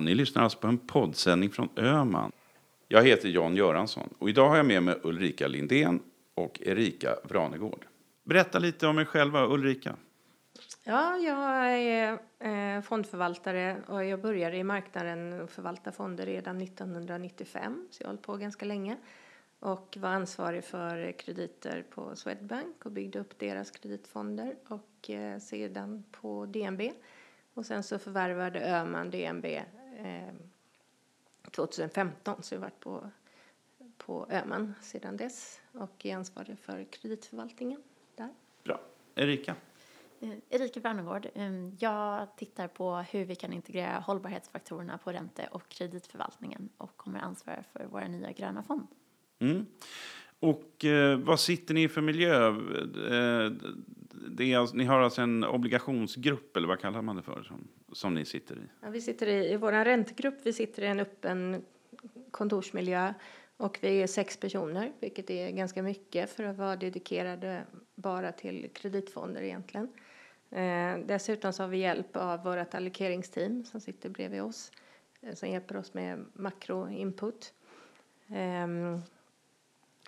Ni 0.00 0.14
lyssnar 0.14 0.42
alltså 0.42 0.58
på 0.58 0.66
en 0.66 0.78
poddsändning 0.78 1.50
från 1.50 1.68
Öman. 1.76 2.32
Jag 2.88 3.04
heter 3.04 3.28
Jan 3.28 3.56
Göransson 3.56 4.14
och 4.18 4.28
idag 4.28 4.48
har 4.48 4.56
jag 4.56 4.66
med 4.66 4.82
mig 4.82 4.98
Ulrika 5.02 5.48
Lindén 5.48 6.00
och 6.34 6.60
Erika 6.62 7.16
Vranegård. 7.24 7.86
Berätta 8.24 8.58
lite 8.58 8.86
om 8.86 8.98
er 8.98 9.04
själva, 9.04 9.46
Ulrika. 9.46 9.96
Ja, 10.84 11.16
jag 11.16 11.72
är 11.72 12.18
eh, 12.38 12.82
fondförvaltare 12.82 13.76
och 13.86 14.04
jag 14.04 14.20
började 14.20 14.56
i 14.56 14.64
marknaden 14.64 15.40
och 15.40 15.50
förvalta 15.50 15.92
fonder 15.92 16.26
redan 16.26 16.60
1995, 16.60 17.88
så 17.90 18.02
jag 18.02 18.06
har 18.06 18.12
hållit 18.12 18.22
på 18.22 18.36
ganska 18.36 18.64
länge 18.64 18.96
och 19.60 19.96
var 20.00 20.08
ansvarig 20.08 20.64
för 20.64 21.12
krediter 21.12 21.84
på 21.90 22.16
Swedbank 22.16 22.84
och 22.84 22.92
byggde 22.92 23.18
upp 23.18 23.38
deras 23.38 23.70
kreditfonder 23.70 24.54
och 24.68 25.10
eh, 25.10 25.38
sedan 25.38 26.04
på 26.10 26.46
DNB. 26.46 26.82
Och 27.54 27.66
sen 27.66 27.82
så 27.82 27.98
förvärvade 27.98 28.60
Öhman 28.60 29.10
DNB 29.10 29.46
eh, 29.96 30.34
2015 31.50 32.42
så 32.42 32.54
jag 32.54 32.60
har 32.60 32.66
varit 32.66 32.80
på, 32.80 33.10
på 33.96 34.26
Öhman 34.30 34.74
sedan 34.82 35.16
dess 35.16 35.60
och 35.72 36.06
är 36.06 36.16
ansvarig 36.16 36.58
för 36.58 36.84
kreditförvaltningen 36.84 37.82
där. 38.16 38.28
Bra. 38.64 38.80
Erika? 39.14 39.54
Eh, 40.20 40.30
Erika 40.50 40.80
Brannegård, 40.80 41.28
jag 41.78 42.36
tittar 42.36 42.68
på 42.68 42.96
hur 42.96 43.24
vi 43.24 43.34
kan 43.34 43.52
integrera 43.52 43.98
hållbarhetsfaktorerna 43.98 44.98
på 44.98 45.12
ränte 45.12 45.48
och 45.50 45.68
kreditförvaltningen 45.68 46.68
och 46.76 46.96
kommer 46.96 47.20
ansvara 47.20 47.64
för 47.72 47.86
våra 47.86 48.08
nya 48.08 48.32
gröna 48.32 48.62
fond. 48.62 48.86
Mm. 49.38 49.66
Och 50.40 50.84
eh, 50.84 51.18
vad 51.18 51.40
sitter 51.40 51.74
ni 51.74 51.88
för 51.88 52.00
miljö? 52.00 52.48
Eh, 52.48 53.52
det 54.28 54.52
är, 54.52 54.58
alltså, 54.58 54.76
ni 54.76 54.84
har 54.84 55.00
alltså 55.00 55.22
en 55.22 55.44
obligationsgrupp, 55.44 56.56
eller 56.56 56.68
vad 56.68 56.80
kallar 56.80 57.02
man 57.02 57.16
det 57.16 57.22
för, 57.22 57.42
som, 57.42 57.68
som 57.92 58.14
ni 58.14 58.24
sitter 58.24 58.56
i? 58.56 58.68
Ja, 58.80 58.90
vi 58.90 59.00
sitter 59.00 59.26
i, 59.26 59.52
i 59.52 59.56
vår 59.56 59.72
räntegrupp, 59.72 60.38
vi 60.42 60.52
sitter 60.52 60.82
i 60.82 60.86
en 60.86 61.00
öppen 61.00 61.64
kontorsmiljö 62.30 63.14
och 63.56 63.78
vi 63.80 64.02
är 64.02 64.06
sex 64.06 64.36
personer, 64.36 64.92
vilket 65.00 65.30
är 65.30 65.50
ganska 65.50 65.82
mycket 65.82 66.30
för 66.30 66.44
att 66.44 66.56
vara 66.56 66.76
dedikerade 66.76 67.64
bara 67.94 68.32
till 68.32 68.70
kreditfonder 68.74 69.42
egentligen. 69.42 69.88
Eh, 70.50 70.98
dessutom 71.06 71.52
så 71.52 71.62
har 71.62 71.68
vi 71.68 71.78
hjälp 71.78 72.16
av 72.16 72.44
vårt 72.44 72.74
allokeringsteam 72.74 73.64
som 73.64 73.80
sitter 73.80 74.08
bredvid 74.08 74.42
oss, 74.42 74.72
eh, 75.20 75.34
som 75.34 75.48
hjälper 75.48 75.76
oss 75.76 75.94
med 75.94 76.24
makroinput. 76.32 77.54
Eh, 78.28 78.98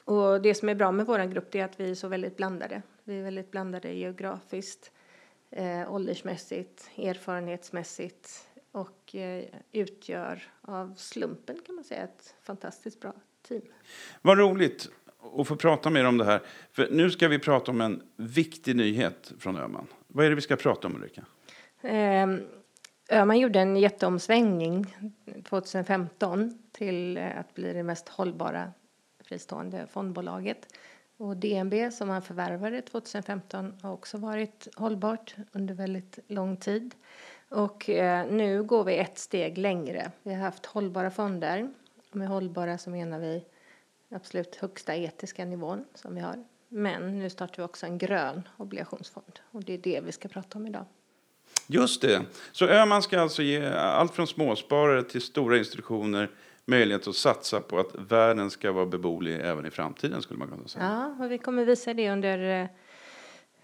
och 0.05 0.43
det 0.43 0.55
som 0.55 0.69
är 0.69 0.75
bra 0.75 0.93
med 0.93 1.07
vår 1.07 1.27
grupp 1.27 1.55
är 1.55 1.65
att 1.65 1.81
vi 1.81 1.91
är 1.91 1.95
så 1.95 2.09
väldigt 2.09 2.37
blandade. 2.37 2.83
Vi 3.09 3.19
är 3.19 3.23
väldigt 3.23 3.51
blandade 3.51 3.93
geografiskt, 3.93 4.93
eh, 5.51 5.93
åldersmässigt, 5.93 6.91
erfarenhetsmässigt 6.97 8.49
och 8.73 9.15
eh, 9.15 9.45
utgör 9.73 10.43
av 10.61 10.95
slumpen 10.97 11.59
kan 11.67 11.75
man 11.75 11.85
säga 11.85 12.03
ett 12.03 12.35
fantastiskt 12.43 13.01
bra 13.01 13.13
team. 13.49 13.63
Vad 14.23 14.39
roligt 14.39 14.89
att 15.39 15.49
få 15.49 15.57
prata 15.57 15.91
med 15.91 16.03
er 16.03 16.07
om 16.07 16.19
det 16.19 16.25
här. 16.25 16.43
För 16.73 16.89
nu 16.91 17.11
ska 17.11 17.29
vi 17.29 17.39
prata 17.39 17.71
om 17.71 17.81
en 17.81 18.03
viktig 18.17 18.77
nyhet 18.77 19.33
från 19.39 19.57
Öhman. 19.57 19.87
Vad 20.07 20.27
är 20.27 20.31
det 20.31 20.37
vi 20.37 20.43
ska 20.43 20.57
prata 20.57 20.89
om, 20.89 20.97
Ulrika? 20.97 21.25
Eh, 21.81 22.29
Öhman 23.19 23.39
gjorde 23.39 23.61
en 23.61 23.77
jätteomsvängning 23.77 24.97
2015 25.45 26.63
till 26.73 27.19
att 27.19 27.55
bli 27.55 27.73
det 27.73 27.83
mest 27.83 28.09
hållbara 28.09 28.73
fristående 29.25 29.87
fondbolaget. 29.87 30.69
Och 31.19 31.37
DNB 31.37 31.91
som 31.93 32.09
han 32.09 32.23
förvärvade 32.23 32.83
2015 32.83 33.75
har 33.83 33.93
också 33.93 34.19
varit 34.19 34.69
hållbart 34.75 35.35
under 35.53 35.75
väldigt 35.75 36.19
lång 36.29 36.57
tid. 36.57 36.95
Och 37.49 37.91
eh, 37.91 38.27
nu 38.27 38.63
går 38.63 38.85
vi 38.85 38.99
ett 38.99 39.19
steg 39.19 39.59
längre. 39.59 40.13
Vi 40.23 40.35
har 40.35 40.41
haft 40.41 40.67
hållbara 40.67 41.11
fonder. 41.11 41.71
Med 42.13 42.29
hållbara 42.29 42.79
så 42.79 42.91
menar 42.91 43.19
vi 43.19 43.45
absolut 44.11 44.57
högsta 44.57 44.97
etiska 44.97 45.45
nivån 45.45 45.85
som 45.95 46.15
vi 46.15 46.21
har. 46.21 46.45
Men 46.69 47.19
nu 47.19 47.31
startar 47.31 47.57
vi 47.57 47.63
också 47.63 47.87
en 47.87 47.99
grön 47.99 48.49
obligationsfond 48.57 49.41
och 49.51 49.65
det 49.65 49.73
är 49.73 49.79
det 49.79 50.01
vi 50.01 50.13
ska 50.13 50.29
prata 50.29 50.59
om 50.59 50.67
idag. 50.67 50.85
Just 51.67 52.03
det. 52.03 52.23
Så 52.53 52.67
Öhman 52.67 53.03
ska 53.03 53.21
alltså 53.21 53.43
ge 53.43 53.67
allt 53.67 54.15
från 54.15 54.27
småsparare 54.27 55.03
till 55.03 55.21
stora 55.21 55.59
institutioner 55.59 56.31
möjlighet 56.69 57.09
att 57.09 57.17
satsa 57.17 57.61
på 57.61 57.79
att 57.79 57.95
världen 57.95 58.51
ska 58.51 58.73
vara 58.73 58.87
beboelig 58.87 59.41
även 59.41 59.67
i 59.67 59.71
framtiden 59.71 60.23
skulle 60.23 60.39
man 60.39 60.49
kunna 60.49 60.69
säga. 60.69 60.85
Ja, 60.85 61.25
och 61.25 61.33
vi 61.33 61.39
kommer 61.39 61.65
visa 61.65 61.95
det 61.95 62.11
under 62.11 62.69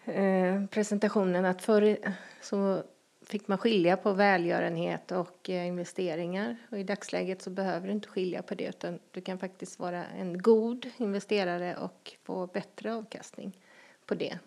eh, 0.05 0.67
presentationen 0.67 1.45
att 1.45 1.63
förr 1.63 1.97
så 2.41 2.83
fick 3.27 3.49
man 3.49 3.59
skilja 3.59 3.97
på 3.97 4.13
välgörenhet 4.13 5.13
och 5.13 5.51
eh, 5.51 5.67
investeringar 5.67 6.57
och 6.71 6.79
i 6.79 6.83
dagsläget 6.83 7.43
så 7.43 7.51
behöver 7.51 7.87
du 7.87 7.93
inte 7.93 8.09
skilja 8.09 8.43
på 8.43 8.55
det 8.55 8.65
utan 8.65 8.99
du 9.11 9.21
kan 9.21 9.39
faktiskt 9.39 9.79
vara 9.79 10.05
en 10.05 10.43
god 10.43 10.91
investerare 10.97 11.77
och 11.77 12.13
få 12.25 12.47
bättre 12.47 12.95
avkastning 12.95 13.61
på 14.07 14.15
det. 14.15 14.39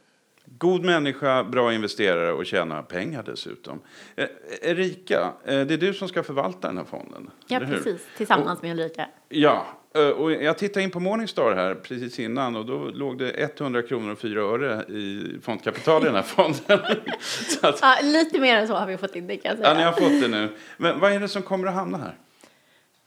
God 0.57 0.85
människa, 0.85 1.43
bra 1.43 1.73
investerare 1.73 2.31
och 2.33 2.45
tjäna 2.45 2.83
pengar 2.83 3.23
dessutom. 3.25 3.79
Eh, 4.15 4.25
Erika, 4.61 5.21
eh, 5.45 5.61
det 5.61 5.73
är 5.73 5.77
du 5.77 5.93
som 5.93 6.07
ska 6.07 6.23
förvalta 6.23 6.67
den 6.67 6.77
här 6.77 6.83
fonden. 6.85 7.29
Ja, 7.47 7.59
precis. 7.59 8.01
Tillsammans 8.17 8.61
med 8.61 8.71
Ulrika. 8.71 9.07
Ja, 9.29 9.65
eh, 9.95 10.07
och 10.09 10.31
jag 10.31 10.57
tittade 10.57 10.83
in 10.83 10.91
på 10.91 10.99
Morningstar 10.99 11.55
här 11.55 11.75
precis 11.75 12.19
innan 12.19 12.55
och 12.55 12.65
då 12.65 12.77
låg 12.77 13.17
det 13.17 13.59
100 13.59 13.81
kronor 13.81 14.11
och 14.11 14.19
4 14.19 14.41
öre 14.41 14.83
i 14.83 15.35
fondkapital 15.41 16.01
i 16.01 16.05
den 16.05 16.15
här 16.15 16.21
fonden. 16.23 16.79
Att, 17.61 17.79
Ja, 17.81 17.97
lite 18.03 18.39
mer 18.39 18.57
än 18.57 18.67
så 18.67 18.73
har 18.73 18.87
vi 18.87 18.97
fått 18.97 19.15
in 19.15 19.27
det 19.27 19.37
kan 19.37 19.57
jag 19.57 19.65
ja, 19.65 19.73
ni 19.73 19.75
säga. 19.79 19.85
har 19.91 19.93
fått 19.93 20.21
det 20.21 20.27
nu. 20.27 20.49
Men 20.77 20.99
vad 20.99 21.11
är 21.11 21.19
det 21.19 21.27
som 21.27 21.41
kommer 21.41 21.67
att 21.67 21.73
hamna 21.73 21.97
här? 21.97 22.15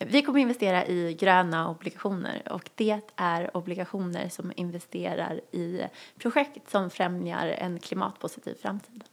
Vi 0.06 0.22
kommer 0.22 0.40
investera 0.40 0.86
i 0.86 1.16
gröna 1.20 1.70
obligationer 1.70 2.42
och 2.50 2.70
det 2.74 3.00
är 3.16 3.56
obligationer 3.56 4.28
som 4.28 4.52
investerar 4.56 5.40
i 5.52 5.82
projekt 6.18 6.70
som 6.70 6.90
främjar 6.90 7.46
en 7.48 7.78
klimatpositiv 7.78 8.54
framtid. 8.54 9.04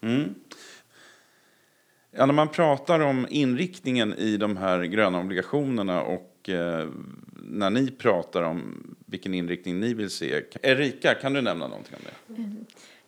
Mm. 0.00 0.34
Ja, 2.10 2.26
när 2.26 2.34
man 2.34 2.48
pratar 2.48 3.00
om 3.00 3.26
inriktningen 3.30 4.14
i 4.14 4.36
de 4.36 4.56
här 4.56 4.82
gröna 4.84 5.20
obligationerna 5.20 6.02
och 6.02 6.48
eh, 6.48 6.88
när 7.32 7.70
ni 7.70 7.90
pratar 7.90 8.42
om 8.42 8.86
vilken 9.06 9.34
inriktning 9.34 9.80
ni 9.80 9.94
vill 9.94 10.10
se. 10.10 10.42
Erika, 10.62 11.14
kan 11.14 11.32
du 11.32 11.40
nämna 11.40 11.66
någonting 11.68 11.94
om 11.94 12.02
det? 12.04 12.25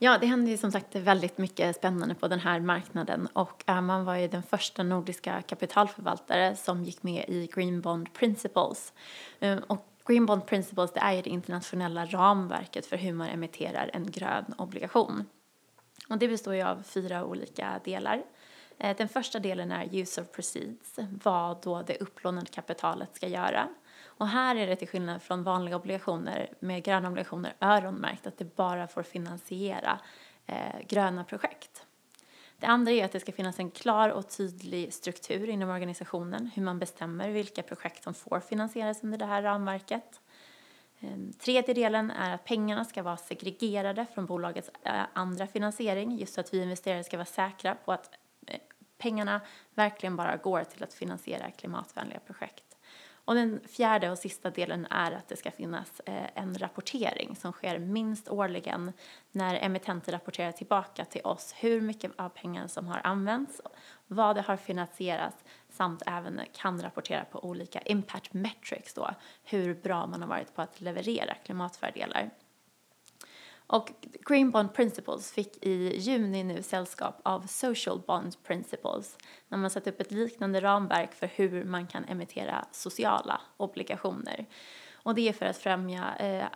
Ja, 0.00 0.18
det 0.18 0.26
händer 0.26 0.50
ju 0.50 0.56
som 0.56 0.72
sagt 0.72 0.96
väldigt 0.96 1.38
mycket 1.38 1.76
spännande 1.76 2.14
på 2.14 2.28
den 2.28 2.38
här 2.38 2.60
marknaden 2.60 3.28
och 3.32 3.64
eh, 3.66 3.76
Öhman 3.76 4.04
var 4.04 4.16
ju 4.16 4.28
den 4.28 4.42
första 4.42 4.82
nordiska 4.82 5.42
kapitalförvaltare 5.42 6.56
som 6.56 6.84
gick 6.84 7.02
med 7.02 7.24
i 7.28 7.50
Green 7.54 7.80
Bond 7.80 8.12
Principles. 8.12 8.92
Ehm, 9.40 9.58
och 9.58 9.86
Green 10.06 10.26
Bond 10.26 10.46
Principles 10.46 10.92
det 10.92 11.00
är 11.00 11.12
ju 11.12 11.22
det 11.22 11.30
internationella 11.30 12.06
ramverket 12.06 12.86
för 12.86 12.96
hur 12.96 13.12
man 13.12 13.28
emitterar 13.28 13.90
en 13.92 14.10
grön 14.10 14.54
obligation. 14.58 15.24
Och 16.08 16.18
det 16.18 16.28
består 16.28 16.54
ju 16.54 16.62
av 16.62 16.82
fyra 16.82 17.24
olika 17.24 17.80
delar. 17.84 18.22
Eh, 18.78 18.96
den 18.96 19.08
första 19.08 19.38
delen 19.38 19.72
är 19.72 19.94
use 19.94 20.20
of 20.20 20.32
proceeds, 20.32 20.98
vad 21.24 21.62
då 21.62 21.82
det 21.82 21.96
upplånade 21.96 22.46
kapitalet 22.46 23.16
ska 23.16 23.28
göra. 23.28 23.68
Och 24.18 24.28
här 24.28 24.56
är 24.56 24.66
det 24.66 24.76
till 24.76 24.88
skillnad 24.88 25.22
från 25.22 25.42
vanliga 25.42 25.76
obligationer 25.76 26.52
med 26.60 26.84
gröna 26.84 27.08
obligationer 27.08 27.54
öronmärkt 27.60 28.26
att 28.26 28.38
det 28.38 28.56
bara 28.56 28.88
får 28.88 29.02
finansiera 29.02 30.00
eh, 30.46 30.80
gröna 30.88 31.24
projekt. 31.24 31.86
Det 32.58 32.66
andra 32.66 32.92
är 32.92 33.04
att 33.04 33.12
det 33.12 33.20
ska 33.20 33.32
finnas 33.32 33.58
en 33.58 33.70
klar 33.70 34.08
och 34.08 34.28
tydlig 34.28 34.94
struktur 34.94 35.48
inom 35.48 35.70
organisationen, 35.70 36.50
hur 36.54 36.62
man 36.62 36.78
bestämmer 36.78 37.30
vilka 37.30 37.62
projekt 37.62 38.04
som 38.04 38.14
får 38.14 38.40
finansieras 38.40 39.04
under 39.04 39.18
det 39.18 39.24
här 39.24 39.42
ramverket. 39.42 40.20
Ehm, 41.00 41.32
tredje 41.32 41.74
delen 41.74 42.10
är 42.10 42.34
att 42.34 42.44
pengarna 42.44 42.84
ska 42.84 43.02
vara 43.02 43.16
segregerade 43.16 44.06
från 44.14 44.26
bolagets 44.26 44.70
eh, 44.82 45.02
andra 45.12 45.46
finansiering, 45.46 46.16
just 46.16 46.34
så 46.34 46.40
att 46.40 46.54
vi 46.54 46.62
investerare 46.62 47.04
ska 47.04 47.16
vara 47.16 47.26
säkra 47.26 47.74
på 47.74 47.92
att 47.92 48.10
eh, 48.46 48.60
pengarna 48.98 49.40
verkligen 49.74 50.16
bara 50.16 50.36
går 50.36 50.64
till 50.64 50.82
att 50.82 50.94
finansiera 50.94 51.50
klimatvänliga 51.50 52.20
projekt. 52.20 52.67
Och 53.28 53.34
den 53.34 53.60
fjärde 53.68 54.10
och 54.10 54.18
sista 54.18 54.50
delen 54.50 54.86
är 54.90 55.12
att 55.12 55.28
det 55.28 55.36
ska 55.36 55.50
finnas 55.50 56.00
eh, 56.00 56.26
en 56.34 56.58
rapportering 56.58 57.36
som 57.36 57.52
sker 57.52 57.78
minst 57.78 58.28
årligen 58.28 58.92
när 59.32 59.54
emittenter 59.54 60.12
rapporterar 60.12 60.52
tillbaka 60.52 61.04
till 61.04 61.20
oss 61.24 61.54
hur 61.56 61.80
mycket 61.80 62.12
av 62.16 62.28
pengarna 62.28 62.68
som 62.68 62.86
har 62.86 63.00
använts, 63.04 63.60
vad 64.06 64.36
det 64.36 64.42
har 64.42 64.56
finansierats 64.56 65.44
samt 65.70 66.02
även 66.06 66.40
kan 66.52 66.82
rapportera 66.82 67.24
på 67.24 67.44
olika 67.44 67.80
impact 67.80 68.32
metrics 68.32 68.94
då, 68.94 69.10
hur 69.44 69.74
bra 69.74 70.06
man 70.06 70.22
har 70.22 70.28
varit 70.28 70.54
på 70.54 70.62
att 70.62 70.80
leverera 70.80 71.34
klimatfördelar. 71.34 72.30
Och 73.70 73.92
Green 74.26 74.50
Bond 74.50 74.74
Principles 74.74 75.32
fick 75.32 75.64
i 75.64 75.96
juni 75.98 76.44
nu 76.44 76.62
sällskap 76.62 77.20
av 77.22 77.46
Social 77.46 78.00
Bond 78.06 78.42
Principles 78.42 79.18
när 79.48 79.58
man 79.58 79.70
satt 79.70 79.86
upp 79.86 80.00
ett 80.00 80.10
liknande 80.10 80.60
ramverk 80.60 81.14
för 81.14 81.26
hur 81.26 81.64
man 81.64 81.86
kan 81.86 82.04
emittera 82.04 82.64
sociala 82.72 83.40
obligationer. 83.56 84.46
Och 84.92 85.14
det 85.14 85.28
är 85.28 85.32
för 85.32 85.46
att 85.46 85.56
främja 85.56 86.16
eh, 86.16 86.46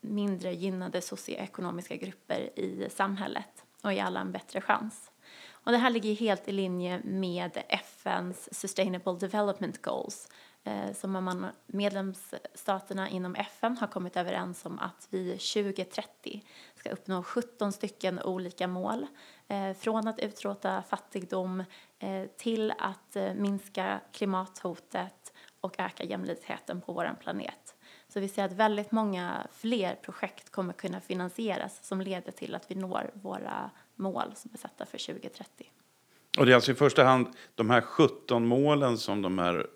mindre 0.00 0.52
gynnade 0.52 1.00
socioekonomiska 1.00 1.96
grupper 1.96 2.58
i 2.58 2.88
samhället 2.90 3.64
och 3.82 3.92
ge 3.92 4.00
alla 4.00 4.20
en 4.20 4.32
bättre 4.32 4.60
chans. 4.60 5.10
Och 5.50 5.72
det 5.72 5.78
här 5.78 5.90
ligger 5.90 6.14
helt 6.14 6.48
i 6.48 6.52
linje 6.52 7.00
med 7.04 7.62
FNs 7.68 8.48
Sustainable 8.60 9.12
Development 9.12 9.82
Goals 9.82 10.28
Eh, 10.64 10.92
som 10.92 11.12
man, 11.12 11.46
medlemsstaterna 11.66 13.08
inom 13.08 13.34
FN 13.34 13.76
har 13.76 13.86
kommit 13.86 14.16
överens 14.16 14.66
om 14.66 14.78
att 14.78 15.08
vi 15.10 15.30
2030 15.30 16.44
ska 16.74 16.90
uppnå 16.90 17.22
17 17.22 17.72
stycken 17.72 18.22
olika 18.22 18.68
mål. 18.68 19.06
Eh, 19.48 19.72
från 19.72 20.08
att 20.08 20.18
utrota 20.18 20.82
fattigdom 20.88 21.64
eh, 21.98 22.24
till 22.36 22.72
att 22.78 23.16
minska 23.36 24.00
klimathotet 24.12 25.32
och 25.60 25.74
öka 25.78 26.04
jämlikheten 26.04 26.80
på 26.80 26.92
vår 26.92 27.16
planet. 27.20 27.74
Så 28.08 28.20
vi 28.20 28.28
ser 28.28 28.44
att 28.44 28.52
väldigt 28.52 28.92
många 28.92 29.46
fler 29.52 29.94
projekt 29.94 30.50
kommer 30.50 30.72
kunna 30.72 31.00
finansieras 31.00 31.78
som 31.82 32.00
leder 32.00 32.32
till 32.32 32.54
att 32.54 32.70
vi 32.70 32.74
når 32.74 33.10
våra 33.14 33.70
mål 33.94 34.32
som 34.34 34.50
är 34.54 34.58
satta 34.58 34.86
för 34.86 34.98
2030. 34.98 35.70
Och 36.38 36.46
det 36.46 36.52
är 36.52 36.54
alltså 36.54 36.72
i 36.72 36.74
första 36.74 37.04
hand 37.04 37.26
de 37.54 37.70
här 37.70 37.80
17 37.80 38.46
målen 38.46 38.98
som 38.98 39.22
de 39.22 39.38
här 39.38 39.66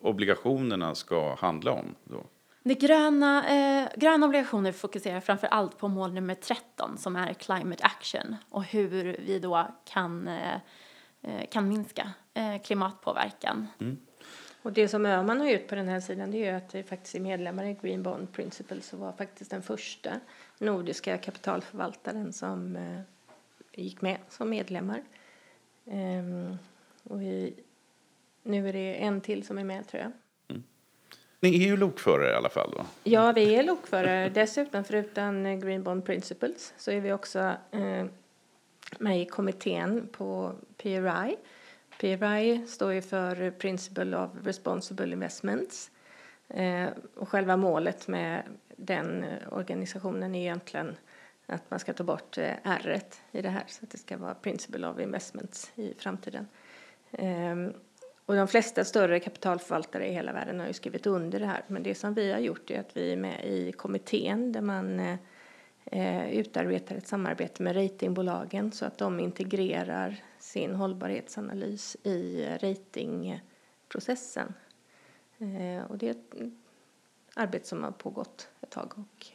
obligationerna 0.00 0.94
ska 0.94 1.34
handla 1.34 1.72
om? 1.72 1.94
Då. 2.04 2.24
Det 2.62 2.74
gröna, 2.74 3.48
eh, 3.48 3.88
gröna 3.96 4.26
obligationer 4.26 4.72
fokuserar 4.72 5.20
framför 5.20 5.46
allt 5.46 5.78
på 5.78 5.88
mål 5.88 6.12
nummer 6.12 6.34
13 6.34 6.98
som 6.98 7.16
är 7.16 7.34
climate 7.34 7.84
action 7.84 8.36
och 8.50 8.64
hur 8.64 9.16
vi 9.26 9.38
då 9.38 9.66
kan, 9.84 10.28
eh, 10.28 10.54
eh, 11.22 11.46
kan 11.50 11.68
minska 11.68 12.10
eh, 12.34 12.62
klimatpåverkan. 12.62 13.66
Mm. 13.80 13.98
Och 14.62 14.72
det 14.72 14.88
som 14.88 15.06
Öhman 15.06 15.40
har 15.40 15.46
gjort 15.46 15.68
på 15.68 15.74
den 15.74 15.88
här 15.88 16.00
sidan 16.00 16.30
det 16.30 16.46
är 16.46 16.54
att 16.54 16.74
vi 16.74 16.82
faktiskt 16.82 17.14
är 17.14 17.20
medlemmar 17.20 17.64
i 17.64 17.78
Green 17.82 18.02
Bond 18.02 18.32
Principle 18.32 18.80
som 18.80 19.00
var 19.00 19.12
faktiskt 19.12 19.50
den 19.50 19.62
första 19.62 20.10
nordiska 20.58 21.18
kapitalförvaltaren 21.18 22.32
som 22.32 22.76
eh, 22.76 23.00
gick 23.72 24.02
med 24.02 24.18
som 24.28 24.50
medlemmar. 24.50 25.02
Um, 25.84 26.58
och 27.02 27.22
vi, 27.22 27.54
nu 28.50 28.68
är 28.68 28.72
det 28.72 28.94
en 28.94 29.20
till 29.20 29.46
som 29.46 29.58
är 29.58 29.64
med 29.64 29.88
tror 29.88 30.02
jag. 30.02 30.12
Mm. 30.48 30.62
Ni 31.40 31.54
är 31.54 31.68
ju 31.68 31.76
lokförare 31.76 32.32
i 32.32 32.34
alla 32.34 32.48
fall 32.48 32.70
då? 32.76 32.86
Ja, 33.04 33.32
vi 33.32 33.54
är 33.58 33.62
lokförare. 33.62 34.28
Dessutom, 34.28 34.84
förutom 34.84 35.60
Green 35.60 35.82
Bond 35.82 36.04
Principles, 36.04 36.74
så 36.76 36.90
är 36.90 37.00
vi 37.00 37.12
också 37.12 37.38
eh, 37.70 38.06
med 38.98 39.20
i 39.20 39.24
kommittén 39.24 40.08
på 40.12 40.52
PRI. 40.76 41.36
PRI 42.00 42.66
står 42.66 42.92
ju 42.92 43.02
för 43.02 43.50
Principle 43.50 44.16
of 44.16 44.30
Responsible 44.44 45.12
Investments. 45.12 45.90
Eh, 46.48 46.88
och 47.16 47.28
själva 47.28 47.56
målet 47.56 48.08
med 48.08 48.42
den 48.76 49.24
organisationen 49.50 50.34
är 50.34 50.40
egentligen 50.40 50.96
att 51.46 51.70
man 51.70 51.80
ska 51.80 51.92
ta 51.92 52.04
bort 52.04 52.38
eh, 52.38 52.54
R 52.64 53.00
i 53.32 53.42
det 53.42 53.48
här 53.48 53.64
så 53.66 53.84
att 53.84 53.90
det 53.90 53.98
ska 53.98 54.16
vara 54.16 54.34
Principle 54.34 54.88
of 54.88 54.98
Investments 54.98 55.72
i 55.74 55.94
framtiden. 55.98 56.48
Ehm, 57.12 57.72
och 58.30 58.36
de 58.36 58.48
flesta 58.48 58.84
större 58.84 59.20
kapitalförvaltare 59.20 60.08
i 60.08 60.12
hela 60.12 60.32
världen 60.32 60.60
har 60.60 60.66
ju 60.66 60.72
skrivit 60.72 61.06
under 61.06 61.40
det 61.40 61.46
här. 61.46 61.64
Men 61.66 61.82
det 61.82 61.94
som 61.94 62.14
vi 62.14 62.32
har 62.32 62.38
gjort 62.38 62.70
är 62.70 62.80
att 62.80 62.96
vi 62.96 63.12
är 63.12 63.16
med 63.16 63.44
i 63.44 63.72
kommittén 63.72 64.52
där 64.52 64.60
man 64.60 65.00
eh, 65.84 66.30
utarbetar 66.30 66.96
ett 66.96 67.08
samarbete 67.08 67.62
med 67.62 67.76
ratingbolagen 67.76 68.72
så 68.72 68.84
att 68.84 68.98
de 68.98 69.20
integrerar 69.20 70.16
sin 70.38 70.74
hållbarhetsanalys 70.74 71.96
i 72.02 72.46
ratingprocessen. 72.60 74.54
Eh, 75.38 75.84
och 75.90 75.98
det 75.98 76.06
är 76.06 76.10
ett 76.10 76.34
arbete 77.34 77.66
som 77.66 77.84
har 77.84 77.90
pågått 77.90 78.48
ett 78.60 78.70
tag 78.70 78.92
och 78.96 79.26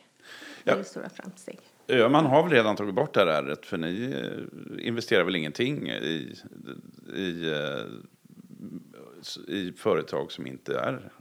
det 0.63 0.71
är 0.71 0.77
ja. 0.77 0.83
stora 0.83 1.09
framsteg. 1.09 1.59
Man 1.88 2.25
har 2.25 2.44
väl 2.44 2.51
redan 2.51 2.75
tagit 2.75 2.95
bort 2.95 3.13
det 3.13 3.19
här 3.19 3.27
ärret 3.27 3.65
för 3.65 3.77
ni 3.77 4.12
eh, 4.12 4.88
investerar 4.88 5.24
väl 5.24 5.36
ingenting 5.36 5.89
i, 5.89 6.36
i, 7.15 7.51
eh, 7.51 7.86
i 9.47 9.71
företag 9.71 10.31
som 10.31 10.47
inte 10.47 10.79
är, 10.79 11.12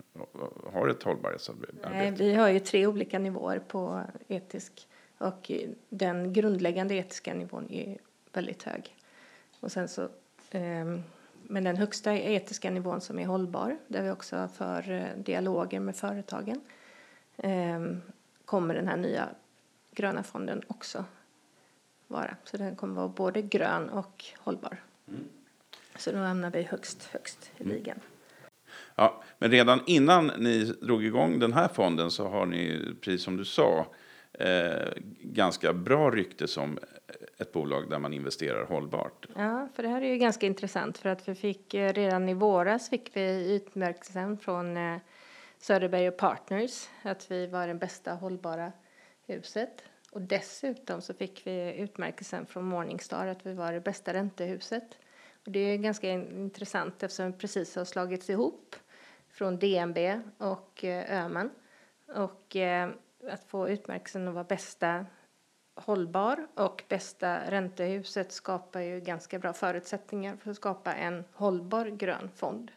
har 0.72 0.88
ett 0.88 1.02
hållbarhetsarbete? 1.02 1.88
Nej, 1.90 2.10
vi 2.10 2.34
har 2.34 2.48
ju 2.48 2.60
tre 2.60 2.86
olika 2.86 3.18
nivåer 3.18 3.58
på 3.58 4.02
etisk 4.28 4.88
och 5.18 5.50
den 5.88 6.32
grundläggande 6.32 6.94
etiska 6.94 7.34
nivån 7.34 7.70
är 7.70 7.98
väldigt 8.32 8.62
hög. 8.62 8.96
Och 9.60 9.72
sen 9.72 9.88
så, 9.88 10.08
ehm, 10.50 11.02
men 11.42 11.64
den 11.64 11.76
högsta 11.76 12.14
etiska 12.14 12.70
nivån 12.70 13.00
som 13.00 13.18
är 13.18 13.26
hållbar, 13.26 13.78
där 13.88 14.02
vi 14.02 14.10
också 14.10 14.48
för 14.48 14.90
eh, 14.90 15.16
dialoger 15.16 15.80
med 15.80 15.96
företagen, 15.96 16.60
ehm, 17.36 18.02
kommer 18.44 18.74
den 18.74 18.88
här 18.88 18.96
nya 18.96 19.28
gröna 19.90 20.22
fonden 20.22 20.62
också 20.66 21.04
vara. 22.06 22.36
Så 22.44 22.56
den 22.56 22.76
kommer 22.76 22.94
vara 22.94 23.08
både 23.08 23.42
grön 23.42 23.88
och 23.88 24.24
hållbar. 24.38 24.82
Mm. 25.08 25.28
Så 25.96 26.12
då 26.12 26.18
hamnar 26.18 26.50
vi 26.50 26.62
högst, 26.62 27.04
högst 27.12 27.50
i 27.58 27.62
mm. 27.62 27.76
ligan. 27.76 28.00
Ja, 28.94 29.22
men 29.38 29.50
redan 29.50 29.80
innan 29.86 30.26
ni 30.26 30.64
drog 30.64 31.04
igång 31.04 31.38
den 31.38 31.52
här 31.52 31.68
fonden 31.68 32.10
så 32.10 32.28
har 32.28 32.46
ni, 32.46 32.80
precis 33.00 33.22
som 33.22 33.36
du 33.36 33.44
sa, 33.44 33.86
eh, 34.32 34.88
ganska 35.20 35.72
bra 35.72 36.10
rykte 36.10 36.48
som 36.48 36.78
ett 37.38 37.52
bolag 37.52 37.90
där 37.90 37.98
man 37.98 38.12
investerar 38.12 38.66
hållbart. 38.66 39.26
Ja, 39.36 39.68
för 39.74 39.82
det 39.82 39.88
här 39.88 40.02
är 40.02 40.06
ju 40.08 40.18
ganska 40.18 40.46
intressant 40.46 40.98
för 40.98 41.08
att 41.08 41.28
vi 41.28 41.34
fick 41.34 41.74
eh, 41.74 41.92
redan 41.92 42.28
i 42.28 42.34
våras 42.34 42.90
fick 42.90 43.16
vi 43.16 43.54
utmärkelsen 43.54 44.38
från 44.38 44.76
eh, 44.76 44.98
Söderberg 45.58 46.08
och 46.08 46.16
Partners 46.16 46.88
att 47.02 47.30
vi 47.30 47.46
var 47.46 47.66
den 47.66 47.78
bästa 47.78 48.14
hållbara 48.14 48.72
huset. 49.26 49.82
Och 50.10 50.20
dessutom 50.20 51.00
så 51.00 51.14
fick 51.14 51.46
vi 51.46 51.74
utmärkelsen 51.78 52.46
från 52.46 52.64
Morningstar 52.64 53.26
att 53.26 53.46
vi 53.46 53.54
var 53.54 53.72
det 53.72 53.80
bästa 53.80 54.12
räntehuset. 54.12 54.98
Och 55.46 55.52
det 55.52 55.60
är 55.60 55.76
ganska 55.76 56.10
intressant 56.10 57.02
eftersom 57.02 57.30
det 57.30 57.38
precis 57.38 57.76
har 57.76 57.84
slagits 57.84 58.30
ihop 58.30 58.76
från 59.30 59.58
DNB 59.58 60.20
och 60.38 60.84
eh, 60.84 61.24
Öhman. 61.24 61.50
Och 62.14 62.56
eh, 62.56 62.90
att 63.30 63.44
få 63.48 63.68
utmärkelsen 63.68 64.28
att 64.28 64.34
vara 64.34 64.44
bästa 64.44 65.06
hållbar 65.74 66.46
och 66.54 66.84
bästa 66.88 67.50
räntehuset 67.50 68.32
skapar 68.32 68.80
ju 68.80 69.00
ganska 69.00 69.38
bra 69.38 69.52
förutsättningar 69.52 70.36
för 70.36 70.50
att 70.50 70.56
skapa 70.56 70.94
en 70.94 71.24
hållbar 71.32 71.86
grön 71.86 72.30
fond. 72.36 72.70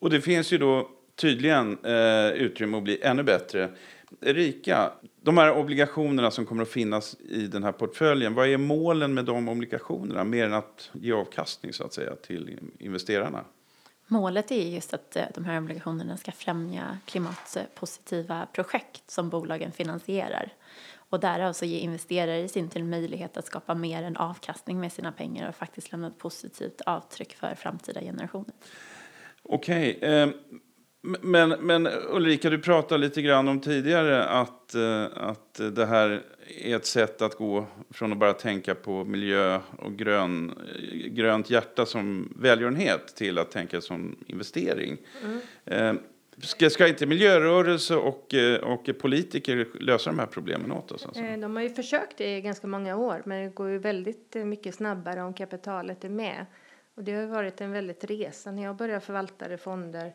Och 0.00 0.10
det 0.10 0.20
finns 0.20 0.52
ju 0.52 0.58
då 0.58 0.90
tydligen 1.14 1.84
eh, 1.84 2.28
utrymme 2.28 2.76
att 2.76 2.82
bli 2.82 3.02
ännu 3.02 3.22
bättre. 3.22 3.70
Erika, 4.20 4.92
de 5.20 5.38
här 5.38 5.52
obligationerna 5.52 6.30
som 6.30 6.46
kommer 6.46 6.62
att 6.62 6.68
finnas 6.68 7.16
i 7.20 7.46
den 7.46 7.64
här 7.64 7.72
portföljen, 7.72 8.34
vad 8.34 8.48
är 8.48 8.56
målen 8.56 9.14
med 9.14 9.24
de 9.24 9.48
obligationerna 9.48 10.24
mer 10.24 10.44
än 10.44 10.54
att 10.54 10.90
ge 10.92 11.12
avkastning 11.12 11.72
så 11.72 11.84
att 11.84 11.92
säga 11.92 12.16
till 12.16 12.58
investerarna? 12.78 13.44
Målet 14.06 14.50
är 14.50 14.68
just 14.68 14.94
att 14.94 15.16
eh, 15.16 15.24
de 15.34 15.44
här 15.44 15.58
obligationerna 15.58 16.16
ska 16.16 16.32
främja 16.32 16.98
klimatpositiva 17.04 18.46
projekt 18.52 19.10
som 19.10 19.28
bolagen 19.28 19.72
finansierar 19.72 20.52
och 21.08 21.20
därav 21.20 21.52
så 21.52 21.64
ger 21.64 21.80
investerare 21.80 22.40
i 22.40 22.48
sin 22.48 22.68
tur 22.68 22.82
möjlighet 22.82 23.36
att 23.36 23.46
skapa 23.46 23.74
mer 23.74 24.02
än 24.02 24.16
avkastning 24.16 24.80
med 24.80 24.92
sina 24.92 25.12
pengar 25.12 25.48
och 25.48 25.54
faktiskt 25.54 25.92
lämna 25.92 26.06
ett 26.06 26.18
positivt 26.18 26.80
avtryck 26.80 27.34
för 27.34 27.54
framtida 27.54 28.00
generationer. 28.00 28.54
Okej, 29.42 29.96
okay, 29.96 30.10
eh, 30.10 30.28
men, 31.20 31.48
men 31.48 31.88
Ulrika, 32.10 32.50
du 32.50 32.58
pratade 32.58 33.00
lite 33.00 33.22
grann 33.22 33.48
om 33.48 33.60
tidigare 33.60 34.24
att, 34.24 34.74
eh, 34.74 35.04
att 35.14 35.60
det 35.72 35.86
här 35.86 36.22
är 36.64 36.76
ett 36.76 36.86
sätt 36.86 37.22
att 37.22 37.34
gå 37.34 37.66
från 37.90 38.12
att 38.12 38.18
bara 38.18 38.32
tänka 38.32 38.74
på 38.74 39.04
miljö 39.04 39.60
och 39.78 39.96
grön, 39.96 40.52
grönt 41.06 41.50
hjärta 41.50 41.86
som 41.86 42.34
välgörenhet 42.40 43.16
till 43.16 43.38
att 43.38 43.50
tänka 43.50 43.80
som 43.80 44.16
investering. 44.26 44.96
Mm. 45.24 45.40
Eh, 45.64 46.02
ska, 46.38 46.70
ska 46.70 46.88
inte 46.88 47.06
miljörörelse 47.06 47.96
och, 47.96 48.34
eh, 48.34 48.60
och 48.60 48.90
politiker 48.98 49.68
lösa 49.80 50.10
de 50.10 50.18
här 50.18 50.26
problemen 50.26 50.72
åt 50.72 50.92
oss? 50.92 51.06
Alltså? 51.06 51.22
De 51.22 51.56
har 51.56 51.62
ju 51.62 51.70
försökt 51.70 52.20
i 52.20 52.40
ganska 52.40 52.66
många 52.66 52.96
år, 52.96 53.22
men 53.24 53.44
det 53.44 53.54
går 53.54 53.68
ju 53.68 53.78
väldigt 53.78 54.34
mycket 54.34 54.74
snabbare 54.74 55.22
om 55.22 55.34
kapitalet 55.34 56.04
är 56.04 56.08
med. 56.08 56.46
Och 56.94 57.04
det 57.04 57.12
har 57.12 57.26
varit 57.26 57.60
en 57.60 57.72
väldigt 57.72 58.04
resa. 58.04 58.50
När 58.50 58.62
jag 58.62 58.76
började 58.76 59.00
förvalta 59.00 59.58
fonder 59.58 60.12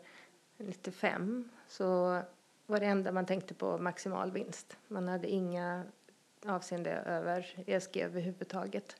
95 0.61 1.49
så 1.67 2.21
var 2.65 2.79
det 2.79 2.85
enda 2.85 3.11
man 3.11 3.25
tänkte 3.25 3.53
på 3.53 3.77
maximal 3.77 4.31
vinst. 4.31 4.77
Man 4.87 5.07
hade 5.07 5.27
inga 5.27 5.83
avseende 6.45 6.91
över 6.91 7.63
ESG 7.67 7.97
överhuvudtaget. 7.97 8.95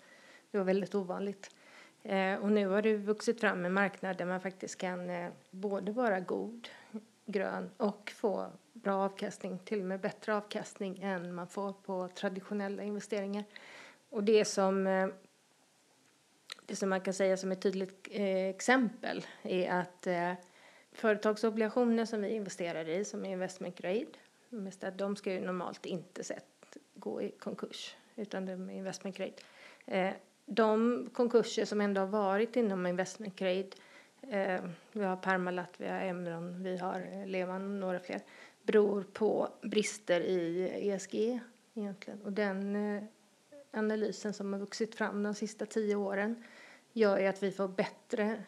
Det 0.51 0.57
var 0.57 0.65
väldigt 0.65 0.95
ovanligt. 0.95 1.55
Eh, 2.03 2.35
och 2.35 2.51
nu 2.51 2.67
har 2.67 2.81
det 2.81 2.97
vuxit 2.97 3.39
fram 3.39 3.65
en 3.65 3.73
marknad 3.73 4.17
där 4.17 4.25
man 4.25 4.41
faktiskt 4.41 4.77
kan 4.77 5.09
eh, 5.09 5.29
både 5.51 5.91
vara 5.91 6.19
god, 6.19 6.67
grön 7.25 7.69
och 7.77 8.11
få 8.15 8.47
bra 8.73 8.95
avkastning, 8.95 9.59
till 9.59 9.79
och 9.79 9.85
med 9.85 9.99
bättre 9.99 10.35
avkastning 10.35 10.99
än 11.01 11.35
man 11.35 11.47
får 11.47 11.73
på 11.73 12.09
traditionella 12.15 12.83
investeringar. 12.83 13.43
Och 14.09 14.23
det 14.23 14.45
som, 14.45 14.87
eh, 14.87 15.07
det 16.65 16.75
som 16.75 16.89
man 16.89 17.01
kan 17.01 17.13
säga 17.13 17.37
som 17.37 17.51
ett 17.51 17.61
tydligt 17.61 18.07
exempel 18.11 19.25
är 19.43 19.71
att 19.71 20.07
företagsobligationer 20.91 22.05
som 22.05 22.21
vi 22.21 22.29
investerar 22.29 22.89
i, 22.89 23.05
som 23.05 23.25
är 23.25 23.29
investment 23.29 23.77
grade, 23.77 24.05
de 24.97 25.15
ska 25.15 25.33
ju 25.33 25.39
normalt 25.39 25.85
inte 25.85 26.23
sett 26.23 26.77
gå 26.93 27.21
i 27.21 27.31
konkurs, 27.31 27.95
utan 28.15 28.45
de 28.45 28.69
är 28.69 28.73
investment 28.73 29.17
grade. 29.17 29.33
Eh, 29.85 30.13
de 30.45 31.09
konkurser 31.13 31.65
som 31.65 31.81
ändå 31.81 32.01
har 32.01 32.07
varit 32.07 32.55
inom 32.55 32.87
investment 32.87 33.35
grade, 33.35 33.69
eh, 34.21 34.63
vi 34.91 35.03
har 35.03 35.15
Parmalat, 35.15 35.73
vi 35.77 35.87
har 35.87 36.01
Emron, 36.01 36.63
vi 36.63 36.77
har 36.77 37.25
Levan 37.25 37.61
och 37.61 37.79
några 37.79 37.99
fler, 37.99 38.21
beror 38.63 39.03
på 39.03 39.49
brister 39.61 40.21
i 40.21 40.69
ESG 40.89 41.39
egentligen. 41.73 42.21
Och 42.21 42.33
den 42.33 42.75
eh, 42.75 43.03
analysen 43.71 44.33
som 44.33 44.53
har 44.53 44.59
vuxit 44.59 44.95
fram 44.95 45.23
de 45.23 45.33
sista 45.33 45.65
tio 45.65 45.95
åren 45.95 46.43
gör 46.93 47.19
ju 47.19 47.25
att 47.25 47.43
vi 47.43 47.51
får 47.51 47.67
bättre 47.67 48.43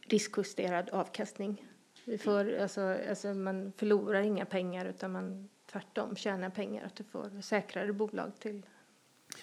riskjusterad 0.00 0.90
avkastning. 0.90 1.66
Vi 2.04 2.18
får, 2.18 2.58
alltså, 2.58 2.96
alltså 3.08 3.34
man 3.34 3.72
förlorar 3.76 4.22
inga 4.22 4.44
pengar 4.44 4.86
utan 4.86 5.12
man 5.12 5.48
tvärtom 5.72 6.16
tjänar 6.16 6.50
pengar. 6.50 6.84
Att 6.86 6.96
du 6.96 7.04
får 7.04 7.42
säkrare 7.42 7.92
bolag 7.92 8.32
till 8.38 8.62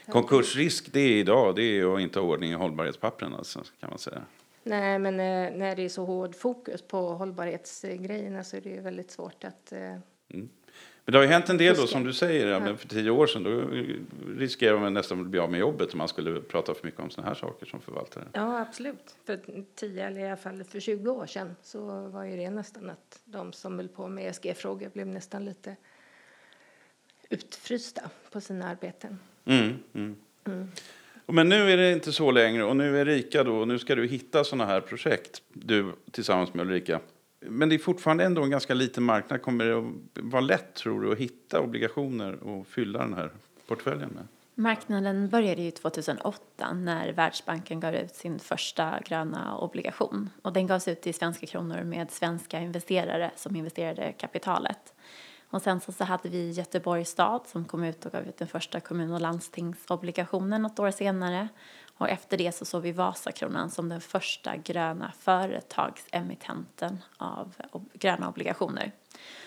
Konkursrisk 0.07 0.93
det 0.93 0.99
är 0.99 1.17
idag 1.17 1.55
det 1.55 1.61
är 1.61 1.95
att 1.95 2.01
inte 2.01 2.19
ha 2.19 2.27
ordning 2.27 2.51
i 2.51 2.55
hållbarhetspappren 2.55 3.33
alltså, 3.33 3.63
kan 3.79 3.89
man 3.89 3.99
säga. 3.99 4.21
Nej, 4.63 4.99
men 4.99 5.13
eh, 5.13 5.57
när 5.57 5.75
det 5.75 5.81
är 5.81 5.89
så 5.89 6.05
hård 6.05 6.35
fokus 6.35 6.81
på 6.81 7.13
hållbarhetsgrejerna 7.13 8.43
så 8.43 8.57
är 8.57 8.61
det 8.61 8.79
väldigt 8.79 9.11
svårt 9.11 9.43
att... 9.43 9.73
Mm. 10.29 10.49
Men 11.05 11.11
det 11.11 11.17
har 11.17 11.23
ju 11.23 11.31
hänt 11.31 11.49
en 11.49 11.57
del 11.57 11.75
då, 11.75 11.87
som 11.87 12.03
du 12.03 12.13
säger, 12.13 12.47
ja. 12.47 12.75
för 12.75 12.87
tio 12.87 13.09
år 13.09 13.27
sedan 13.27 13.43
då 13.43 13.63
riskerar 14.37 14.79
man 14.79 14.93
nästan 14.93 15.21
att 15.21 15.27
bli 15.27 15.39
av 15.39 15.51
med 15.51 15.59
jobbet 15.59 15.93
om 15.93 15.97
man 15.97 16.07
skulle 16.07 16.41
prata 16.41 16.73
för 16.73 16.85
mycket 16.85 16.99
om 16.99 17.09
sådana 17.09 17.27
här 17.27 17.35
saker 17.35 17.65
som 17.65 17.81
förvaltare. 17.81 18.23
Ja, 18.33 18.59
absolut. 18.59 19.15
För 19.25 19.39
tio, 19.75 20.07
eller 20.07 20.21
i 20.21 20.27
alla 20.27 20.37
fall 20.37 20.63
för 20.63 20.79
20 20.79 21.11
år 21.11 21.25
sedan 21.25 21.55
så 21.61 22.07
var 22.07 22.23
ju 22.23 22.37
det 22.37 22.49
nästan 22.49 22.89
att 22.89 23.21
de 23.25 23.53
som 23.53 23.75
höll 23.79 23.87
på 23.87 24.07
med 24.07 24.29
ESG-frågor 24.29 24.89
blev 24.93 25.07
nästan 25.07 25.45
lite 25.45 25.75
utfrysta 27.29 28.09
på 28.31 28.41
sina 28.41 28.69
arbeten. 28.69 29.19
Mm, 29.45 29.75
mm. 29.93 30.15
Mm. 30.45 30.67
Men 31.25 31.49
nu 31.49 31.71
är 31.71 31.77
det 31.77 31.91
inte 31.91 32.11
så 32.11 32.31
längre 32.31 32.63
och 32.63 32.75
nu 32.75 33.01
är 33.01 33.05
Rika 33.05 33.43
då, 33.43 33.65
nu 33.65 33.79
ska 33.79 33.95
du 33.95 34.07
hitta 34.07 34.43
sådana 34.43 34.65
här 34.65 34.81
projekt, 34.81 35.41
du 35.53 35.93
tillsammans 36.11 36.53
med 36.53 36.65
Ulrika. 36.65 36.99
Men 37.39 37.69
det 37.69 37.75
är 37.75 37.79
fortfarande 37.79 38.23
ändå 38.23 38.43
en 38.43 38.49
ganska 38.49 38.73
liten 38.73 39.03
marknad. 39.03 39.41
Kommer 39.41 39.65
det 39.65 39.77
att 39.77 40.23
vara 40.23 40.41
lätt, 40.41 40.73
tror 40.73 41.01
du, 41.01 41.11
att 41.11 41.17
hitta 41.17 41.59
obligationer 41.61 42.43
och 42.43 42.67
fylla 42.67 42.99
den 42.99 43.13
här 43.13 43.31
portföljen 43.67 44.09
med? 44.09 44.27
Marknaden 44.55 45.29
började 45.29 45.61
ju 45.61 45.71
2008 45.71 46.73
när 46.73 47.13
Världsbanken 47.13 47.79
gav 47.79 47.95
ut 47.95 48.15
sin 48.15 48.39
första 48.39 48.99
gröna 49.05 49.57
obligation. 49.57 50.29
Och 50.41 50.53
den 50.53 50.67
gavs 50.67 50.87
ut 50.87 51.07
i 51.07 51.13
svenska 51.13 51.47
kronor 51.47 51.83
med 51.83 52.11
svenska 52.11 52.59
investerare 52.59 53.31
som 53.35 53.55
investerade 53.55 54.11
kapitalet. 54.11 54.93
Och 55.49 55.61
sen 55.61 55.81
så, 55.81 55.91
så 55.91 56.03
hade 56.03 56.29
vi 56.29 56.51
Göteborgs 56.51 57.09
stad 57.09 57.41
som 57.47 57.65
kom 57.65 57.83
ut 57.83 58.05
och 58.05 58.11
gav 58.11 58.23
ut 58.23 58.37
den 58.37 58.47
första 58.47 58.79
kommun 58.79 59.11
och 59.11 59.21
landstingsobligationen 59.21 60.61
något 60.61 60.79
år 60.79 60.91
senare. 60.91 61.47
Och 61.99 62.09
efter 62.09 62.37
det 62.37 62.51
så 62.51 62.65
såg 62.65 62.81
vi 62.81 62.91
Vasakronan 62.91 63.69
som 63.69 63.89
den 63.89 64.01
första 64.01 64.55
gröna 64.55 65.11
företagsemittenten 65.19 66.97
av 67.17 67.53
gröna 67.93 68.29
obligationer. 68.29 68.91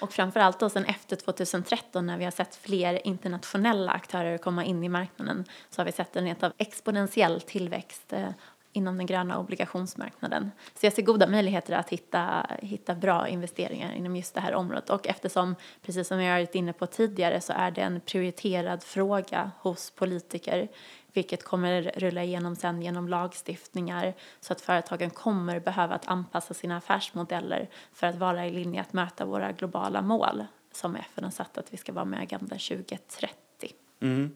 Och 0.01 0.13
framförallt 0.13 0.59
då 0.59 0.71
sen 0.71 0.85
efter 0.85 1.17
2013 1.17 2.07
när 2.07 2.19
vi 2.19 2.25
har 2.25 2.31
sett 2.31 2.57
fler 2.57 3.07
internationella 3.07 3.93
aktörer 3.93 4.39
komma 4.39 4.65
in 4.65 4.85
i 4.85 4.89
marknaden 4.89 5.45
så 5.71 5.81
har 5.81 5.87
vi 5.87 5.93
sett 5.93 6.17
en 6.17 6.25
rent 6.25 6.43
av 6.43 6.53
exponentiell 6.59 7.41
tillväxt 7.41 8.13
eh, 8.13 8.29
inom 8.73 8.97
den 8.97 9.07
gröna 9.07 9.39
obligationsmarknaden. 9.39 10.51
Så 10.75 10.87
jag 10.87 10.93
ser 10.93 11.03
goda 11.03 11.27
möjligheter 11.27 11.73
att 11.73 11.89
hitta, 11.89 12.47
hitta 12.63 12.95
bra 12.95 13.29
investeringar 13.29 13.93
inom 13.93 14.17
just 14.17 14.35
det 14.35 14.41
här 14.41 14.55
området. 14.55 14.91
Och 14.91 15.09
eftersom, 15.09 15.55
precis 15.83 16.09
som 16.09 16.23
jag 16.23 16.35
varit 16.35 16.55
inne 16.55 16.73
på 16.73 16.87
tidigare, 16.87 17.41
så 17.41 17.53
är 17.53 17.71
det 17.71 17.81
en 17.81 18.01
prioriterad 18.01 18.83
fråga 18.83 19.51
hos 19.61 19.91
politiker 19.91 20.69
vilket 21.13 21.45
kommer 21.45 21.93
rulla 21.97 22.25
igenom 22.25 22.57
sen 22.57 22.83
genom 22.83 23.09
lagstiftningar 23.09 24.15
så 24.41 24.53
att 24.53 24.61
företagen 24.61 25.11
kommer 25.11 25.61
behöva 25.61 25.95
att 25.95 26.09
anpassa 26.09 26.55
sina 26.55 26.77
affärsmodeller 26.77 27.69
för 27.93 28.07
att 28.07 28.17
vara 28.17 28.47
i 28.47 28.51
linje 28.51 28.81
att 28.81 28.93
möta 28.93 29.25
våra 29.25 29.53
globala 29.53 30.03
mål 30.03 30.45
som 30.73 30.97
FN 30.97 31.25
har 31.25 31.31
satt 31.31 31.59
att 31.59 31.73
vi 31.73 31.77
ska 31.77 31.93
vara 31.93 32.05
med 32.05 32.21
Agenda 32.21 32.57
2030. 32.57 33.37
Mm. 34.01 34.31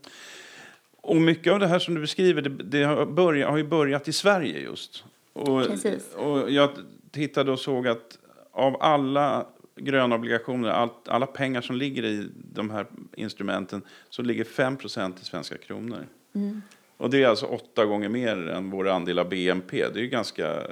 Och 1.00 1.16
mycket 1.16 1.52
av 1.52 1.60
det 1.60 1.66
här 1.66 1.78
som 1.78 1.94
du 1.94 2.00
beskriver, 2.00 2.42
det, 2.42 2.50
det 2.50 2.82
har, 2.82 3.06
börjat, 3.06 3.50
har 3.50 3.56
ju 3.56 3.64
börjat 3.64 4.08
i 4.08 4.12
Sverige 4.12 4.58
just. 4.58 5.04
Och, 5.32 5.66
Precis. 5.66 6.14
och 6.14 6.50
jag 6.50 6.70
tittade 7.10 7.52
och 7.52 7.58
såg 7.58 7.88
att 7.88 8.18
av 8.52 8.82
alla 8.82 9.46
gröna 9.76 10.14
obligationer, 10.14 10.68
all, 10.68 10.88
alla 11.06 11.26
pengar 11.26 11.60
som 11.60 11.76
ligger 11.76 12.04
i 12.04 12.28
de 12.34 12.70
här 12.70 12.86
instrumenten, 13.16 13.82
så 14.10 14.22
ligger 14.22 14.44
5% 14.44 15.20
i 15.20 15.24
svenska 15.24 15.58
kronor. 15.58 16.06
Mm. 16.36 16.62
Och 16.96 17.10
det 17.10 17.22
är 17.22 17.28
alltså 17.28 17.46
åtta 17.46 17.84
gånger 17.84 18.08
mer 18.08 18.48
än 18.48 18.70
vår 18.70 18.88
andel 18.88 19.18
av 19.18 19.28
BNP. 19.28 19.88
Det 19.88 20.00
är 20.00 20.02
ju 20.02 20.08
ganska 20.08 20.54
eh, 20.54 20.64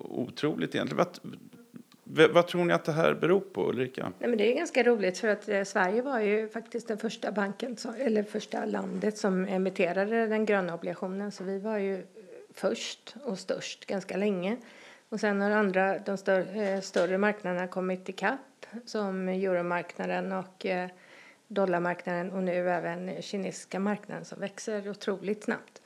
otroligt 0.00 0.74
egentligen. 0.74 1.06
Vad, 2.04 2.30
vad 2.30 2.46
tror 2.46 2.64
ni 2.64 2.72
att 2.72 2.84
det 2.84 2.92
här 2.92 3.14
beror 3.14 3.40
på, 3.40 3.68
Ulrika? 3.68 4.12
Nej, 4.18 4.28
men 4.28 4.38
det 4.38 4.52
är 4.52 4.56
ganska 4.56 4.82
roligt 4.82 5.18
för 5.18 5.28
att 5.28 5.48
eh, 5.48 5.62
Sverige 5.62 6.02
var 6.02 6.20
ju 6.20 6.48
faktiskt 6.48 6.88
den 6.88 6.98
första 6.98 7.32
banken, 7.32 7.76
eller 7.98 8.22
första 8.22 8.64
landet 8.64 9.18
som 9.18 9.44
emitterade 9.44 10.26
den 10.26 10.46
gröna 10.46 10.74
obligationen. 10.74 11.32
Så 11.32 11.44
vi 11.44 11.58
var 11.58 11.78
ju 11.78 12.06
först 12.54 13.14
och 13.24 13.38
störst 13.38 13.86
ganska 13.86 14.16
länge. 14.16 14.56
Och 15.08 15.20
sen 15.20 15.40
har 15.40 15.50
andra, 15.50 15.98
de 15.98 16.16
större, 16.16 16.68
eh, 16.68 16.80
större 16.80 17.18
marknaderna 17.18 17.68
kommit 17.68 18.08
ikapp 18.08 18.66
som 18.86 19.28
euromarknaden 19.28 20.32
och 20.32 20.66
eh, 20.66 20.88
dollarmarknaden 21.54 22.30
och 22.30 22.42
nu 22.42 22.70
även 22.70 23.22
kinesiska 23.22 23.80
marknaden 23.80 24.24
som 24.24 24.40
växer 24.40 24.90
otroligt 24.90 25.44
snabbt. 25.44 25.82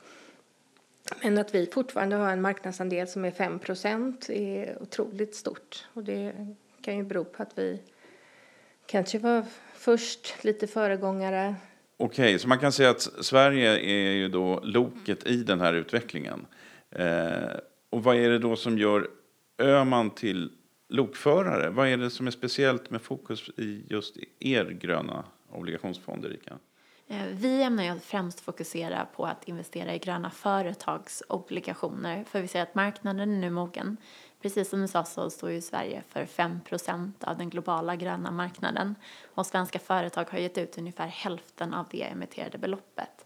Men 1.23 1.37
att 1.37 1.55
vi 1.55 1.69
fortfarande 1.73 2.15
har 2.15 2.31
en 2.31 2.41
marknadsandel 2.41 3.07
som 3.07 3.25
är 3.25 3.31
5% 3.31 4.31
är 4.31 4.81
otroligt 4.81 5.35
stort. 5.35 5.85
Och 5.93 6.03
det 6.03 6.33
kan 6.81 6.97
ju 6.97 7.03
bero 7.03 7.23
på 7.23 7.43
att 7.43 7.51
vi 7.55 7.81
kanske 8.85 9.19
var 9.19 9.45
först, 9.73 10.43
lite 10.43 10.67
föregångare. 10.67 11.55
Okej, 11.97 12.25
okay, 12.25 12.39
så 12.39 12.47
man 12.47 12.59
kan 12.59 12.71
säga 12.71 12.89
att 12.89 13.01
Sverige 13.01 13.79
är 13.79 14.11
ju 14.11 14.29
då 14.29 14.59
loket 14.63 15.27
i 15.27 15.43
den 15.43 15.61
här 15.61 15.73
utvecklingen. 15.73 16.45
Eh, 16.91 17.57
och 17.89 18.03
vad 18.03 18.15
är 18.15 18.29
det 18.29 18.39
då 18.39 18.55
som 18.55 18.77
gör 18.77 19.07
Öman 19.61 20.09
till 20.09 20.51
lokförare? 20.89 21.69
Vad 21.69 21.87
är 21.87 21.97
det 21.97 22.09
som 22.09 22.27
är 22.27 22.31
speciellt 22.31 22.89
med 22.89 23.01
fokus 23.01 23.49
i 23.57 23.83
just 23.89 24.17
er 24.39 24.65
gröna 24.65 25.25
obligationsfond, 25.57 26.25
Erika? 26.25 26.57
Eh, 27.07 27.25
vi 27.31 27.63
ämnar 27.63 27.83
ju 27.83 27.99
främst 27.99 28.39
fokusera 28.39 29.07
på 29.15 29.25
att 29.25 29.47
investera 29.47 29.95
i 29.95 29.99
gröna 29.99 30.29
företagsobligationer 30.29 32.23
för 32.23 32.41
vi 32.41 32.47
ser 32.47 32.61
att 32.61 32.75
marknaden 32.75 33.31
är 33.31 33.37
nu 33.39 33.49
mogen. 33.49 33.97
Precis 34.41 34.69
som 34.69 34.81
du 34.81 34.87
sa 34.87 35.03
så 35.03 35.29
står 35.29 35.51
ju 35.51 35.61
Sverige 35.61 36.03
för 36.09 36.25
5% 36.25 37.23
av 37.23 37.37
den 37.37 37.49
globala 37.49 37.95
gröna 37.95 38.31
marknaden 38.31 38.95
och 39.35 39.45
svenska 39.45 39.79
företag 39.79 40.25
har 40.29 40.37
gett 40.37 40.57
ut 40.57 40.77
ungefär 40.77 41.07
hälften 41.07 41.73
av 41.73 41.85
det 41.91 42.03
emitterade 42.03 42.57
beloppet. 42.57 43.25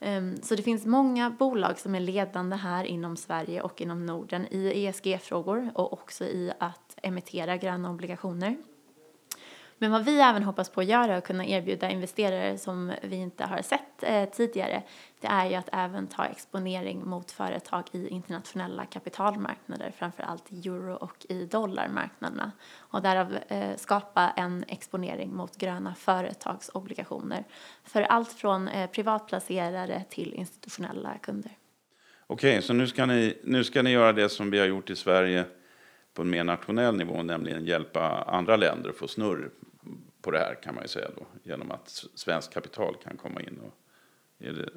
Ehm, 0.00 0.42
så 0.42 0.54
det 0.54 0.62
finns 0.62 0.86
många 0.86 1.30
bolag 1.30 1.78
som 1.78 1.94
är 1.94 2.00
ledande 2.00 2.56
här 2.56 2.84
inom 2.84 3.16
Sverige 3.16 3.62
och 3.62 3.80
inom 3.80 4.06
Norden 4.06 4.46
i 4.50 4.86
ESG-frågor 4.86 5.70
och 5.74 5.92
också 5.92 6.24
i 6.24 6.52
att 6.58 6.98
emittera 7.02 7.56
gröna 7.56 7.90
obligationer. 7.90 8.56
Men 9.78 9.90
vad 9.90 10.04
vi 10.04 10.20
även 10.20 10.42
hoppas 10.42 10.68
på 10.68 10.80
att 10.80 10.86
göra 10.86 11.18
och 11.18 11.24
kunna 11.24 11.46
erbjuda 11.46 11.90
investerare 11.90 12.58
som 12.58 12.92
vi 13.02 13.16
inte 13.16 13.44
har 13.44 13.62
sett 13.62 14.02
eh, 14.02 14.24
tidigare 14.24 14.82
det 15.24 15.28
är 15.28 15.46
ju 15.50 15.54
att 15.54 15.68
även 15.72 16.06
ta 16.06 16.24
exponering 16.24 17.08
mot 17.08 17.30
företag 17.30 17.84
i 17.92 18.08
internationella 18.08 18.84
kapitalmarknader, 18.84 19.92
framför 19.98 20.22
allt 20.22 20.52
i 20.52 20.68
euro 20.68 20.94
och 20.94 21.26
i 21.28 21.46
dollarmarknaderna 21.46 22.52
och 22.78 23.02
därav 23.02 23.38
eh, 23.48 23.76
skapa 23.76 24.30
en 24.36 24.64
exponering 24.68 25.34
mot 25.34 25.56
gröna 25.56 25.94
företagsobligationer 25.94 27.44
för 27.84 28.02
allt 28.02 28.32
från 28.32 28.68
eh, 28.68 28.90
privatplacerare 28.90 30.04
till 30.10 30.34
institutionella 30.34 31.18
kunder. 31.22 31.52
Okej, 32.26 32.50
okay, 32.50 32.62
så 32.62 32.72
nu 32.72 32.86
ska, 32.86 33.06
ni, 33.06 33.38
nu 33.44 33.64
ska 33.64 33.82
ni 33.82 33.90
göra 33.90 34.12
det 34.12 34.28
som 34.28 34.50
vi 34.50 34.58
har 34.58 34.66
gjort 34.66 34.90
i 34.90 34.96
Sverige 34.96 35.44
på 36.14 36.22
en 36.22 36.30
mer 36.30 36.44
nationell 36.44 36.96
nivå, 36.96 37.22
nämligen 37.22 37.64
hjälpa 37.64 38.22
andra 38.22 38.56
länder 38.56 38.90
att 38.90 38.96
få 38.96 39.08
snurr 39.08 39.50
på 40.22 40.30
det 40.30 40.38
här 40.38 40.54
kan 40.62 40.74
man 40.74 40.84
ju 40.84 40.88
säga 40.88 41.08
då, 41.16 41.26
genom 41.42 41.70
att 41.70 42.04
svenskt 42.14 42.54
kapital 42.54 42.96
kan 43.04 43.16
komma 43.16 43.40
in. 43.40 43.60
Och, 43.64 43.74
är 44.38 44.52
det, 44.52 44.70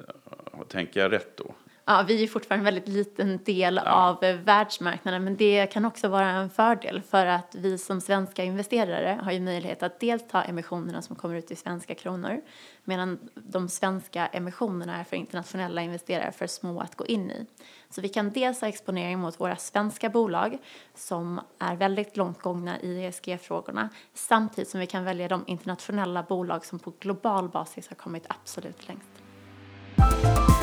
tänker 0.68 1.00
jag 1.00 1.12
rätt 1.12 1.36
då? 1.36 1.54
Ja, 1.90 2.04
vi 2.08 2.22
är 2.22 2.26
fortfarande 2.26 2.60
en 2.60 2.74
väldigt 2.74 2.88
liten 2.88 3.40
del 3.44 3.80
ja. 3.84 3.92
av 3.92 4.20
världsmarknaden 4.44 5.24
men 5.24 5.36
det 5.36 5.66
kan 5.66 5.84
också 5.84 6.08
vara 6.08 6.30
en 6.30 6.50
fördel 6.50 7.02
för 7.02 7.26
att 7.26 7.54
vi 7.54 7.78
som 7.78 8.00
svenska 8.00 8.44
investerare 8.44 9.20
har 9.22 9.32
ju 9.32 9.40
möjlighet 9.40 9.82
att 9.82 10.00
delta 10.00 10.42
emissionerna 10.42 11.02
som 11.02 11.16
kommer 11.16 11.34
ut 11.34 11.50
i 11.50 11.56
svenska 11.56 11.94
kronor 11.94 12.40
medan 12.84 13.18
de 13.34 13.68
svenska 13.68 14.26
emissionerna 14.26 14.96
är 14.96 15.04
för 15.04 15.16
internationella 15.16 15.82
investerare 15.82 16.32
för 16.32 16.46
små 16.46 16.80
att 16.80 16.96
gå 16.96 17.06
in 17.06 17.30
i. 17.30 17.46
Så 17.90 18.00
vi 18.00 18.08
kan 18.08 18.30
dels 18.30 18.60
ha 18.60 18.68
exponering 18.68 19.18
mot 19.18 19.40
våra 19.40 19.56
svenska 19.56 20.08
bolag 20.08 20.58
som 20.94 21.40
är 21.58 21.76
väldigt 21.76 22.16
långt 22.16 22.40
gångna 22.40 22.80
i 22.80 23.04
ESG-frågorna 23.04 23.88
samtidigt 24.14 24.70
som 24.70 24.80
vi 24.80 24.86
kan 24.86 25.04
välja 25.04 25.28
de 25.28 25.44
internationella 25.46 26.22
bolag 26.22 26.64
som 26.64 26.78
på 26.78 26.92
global 27.00 27.48
basis 27.48 27.88
har 27.88 27.96
kommit 27.96 28.24
absolut 28.28 28.88
längst. 28.88 30.57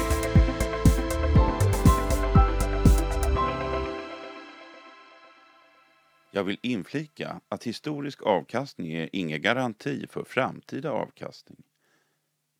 Jag 6.35 6.43
vill 6.43 6.59
inflika 6.61 7.41
att 7.49 7.63
historisk 7.63 8.21
avkastning 8.21 8.93
är 8.93 9.09
ingen 9.13 9.41
garanti 9.41 10.07
för 10.09 10.23
framtida 10.23 10.91
avkastning. 10.91 11.63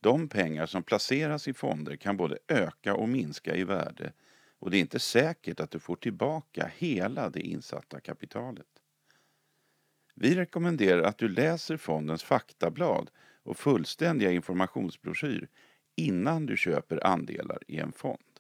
De 0.02 0.28
pengar 0.28 0.66
som 0.66 0.84
placeras 0.84 1.48
i 1.48 1.54
fonder 1.54 1.96
kan 1.96 2.18
både 2.18 2.38
öka 2.48 2.96
och 2.96 3.10
minska 3.10 3.56
i 3.56 3.64
värde 3.64 4.14
och 4.60 4.72
det 4.72 4.78
är 4.78 4.82
inte 4.82 5.00
säkert 5.00 5.60
att 5.60 5.72
du 5.72 5.80
får 5.80 5.96
tillbaka 5.96 6.72
hela 6.78 7.30
det 7.30 7.40
insatta 7.42 8.00
kapitalet. 8.00 8.82
Vi 10.14 10.36
rekommenderar 10.36 11.02
att 11.02 11.18
du 11.18 11.30
läser 11.30 11.78
fondens 11.78 12.24
faktablad 12.24 13.12
och 13.44 13.58
fullständiga 13.58 14.32
informationsbroschyr 14.32 15.48
innan 15.96 16.46
du 16.46 16.58
köper 16.58 17.08
andelar 17.08 17.60
i 17.68 17.78
en 17.78 17.92
fond. 17.92 18.35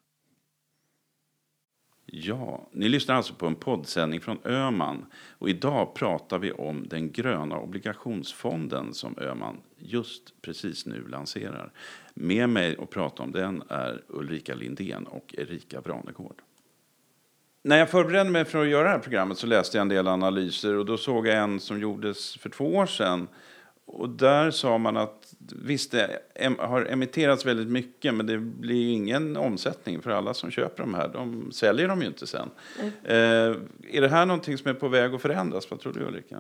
Ja, 2.06 2.68
ni 2.72 2.90
lyssnar 2.90 3.16
alltså 3.16 3.34
på 3.34 3.48
en 3.48 3.56
poddsändning 3.56 4.22
från 4.22 4.38
Öman 4.46 5.06
och 5.38 5.50
idag 5.50 5.94
pratar 5.94 6.40
vi 6.40 6.52
om 6.52 6.88
den 6.88 7.12
gröna 7.12 7.60
obligationsfonden 7.60 8.94
som 8.94 9.20
Öman 9.20 9.58
just 9.78 10.42
precis 10.42 10.86
nu 10.86 11.08
lanserar. 11.08 11.72
Med 12.14 12.50
mig 12.50 12.78
och 12.78 12.90
prata 12.90 13.24
om 13.24 13.32
den 13.32 13.64
är 13.70 14.04
Ulrika 14.08 14.56
Lindén 14.56 15.08
och 15.08 15.36
Erika 15.38 15.82
Branegård. 15.82 16.42
När 17.64 17.78
jag 17.78 17.90
förberedde 17.90 18.30
mig 18.30 18.46
för 18.46 18.62
att 18.62 18.70
göra 18.70 18.84
det 18.84 18.90
här 18.90 19.00
programmet 19.00 19.38
så 19.38 19.48
läste 19.48 19.78
jag 19.78 19.82
en 19.82 19.90
del 19.90 20.08
analyser 20.08 20.76
och 20.76 20.86
då 20.86 20.98
såg 20.98 21.28
jag 21.28 21.38
en 21.38 21.60
som 21.60 21.80
gjordes 21.80 22.38
för 22.38 22.50
två 22.50 22.76
år 22.76 22.86
sedan 22.86 23.28
och 23.96 24.10
där 24.10 24.52
sa 24.52 24.78
man 24.78 24.98
att 24.98 25.34
visst, 25.64 25.92
det 25.92 26.20
har 26.60 26.86
emitterats 26.86 27.46
väldigt 27.46 27.68
mycket 27.68 28.14
men 28.14 28.26
det 28.26 28.38
blir 28.38 28.94
ingen 28.94 29.38
omsättning 29.38 30.02
för 30.02 30.12
alla 30.12 30.34
som 30.34 30.52
köper 30.52 30.84
de 30.84 30.94
här. 30.94 31.08
De 31.08 31.52
säljer 31.52 31.88
dem 31.88 32.02
ju 32.02 32.08
inte 32.08 32.28
sen. 32.28 32.50
Mm. 32.80 32.92
Eh, 33.04 33.58
är 33.92 34.02
det 34.02 34.10
här 34.10 34.26
någonting 34.26 34.58
som 34.58 34.70
är 34.70 34.74
på 34.74 34.88
väg 34.88 35.14
att 35.14 35.22
förändras? 35.22 35.72
Vad 35.72 35.80
tror 35.80 35.94
du 35.94 36.00
Ulrika? 36.00 36.36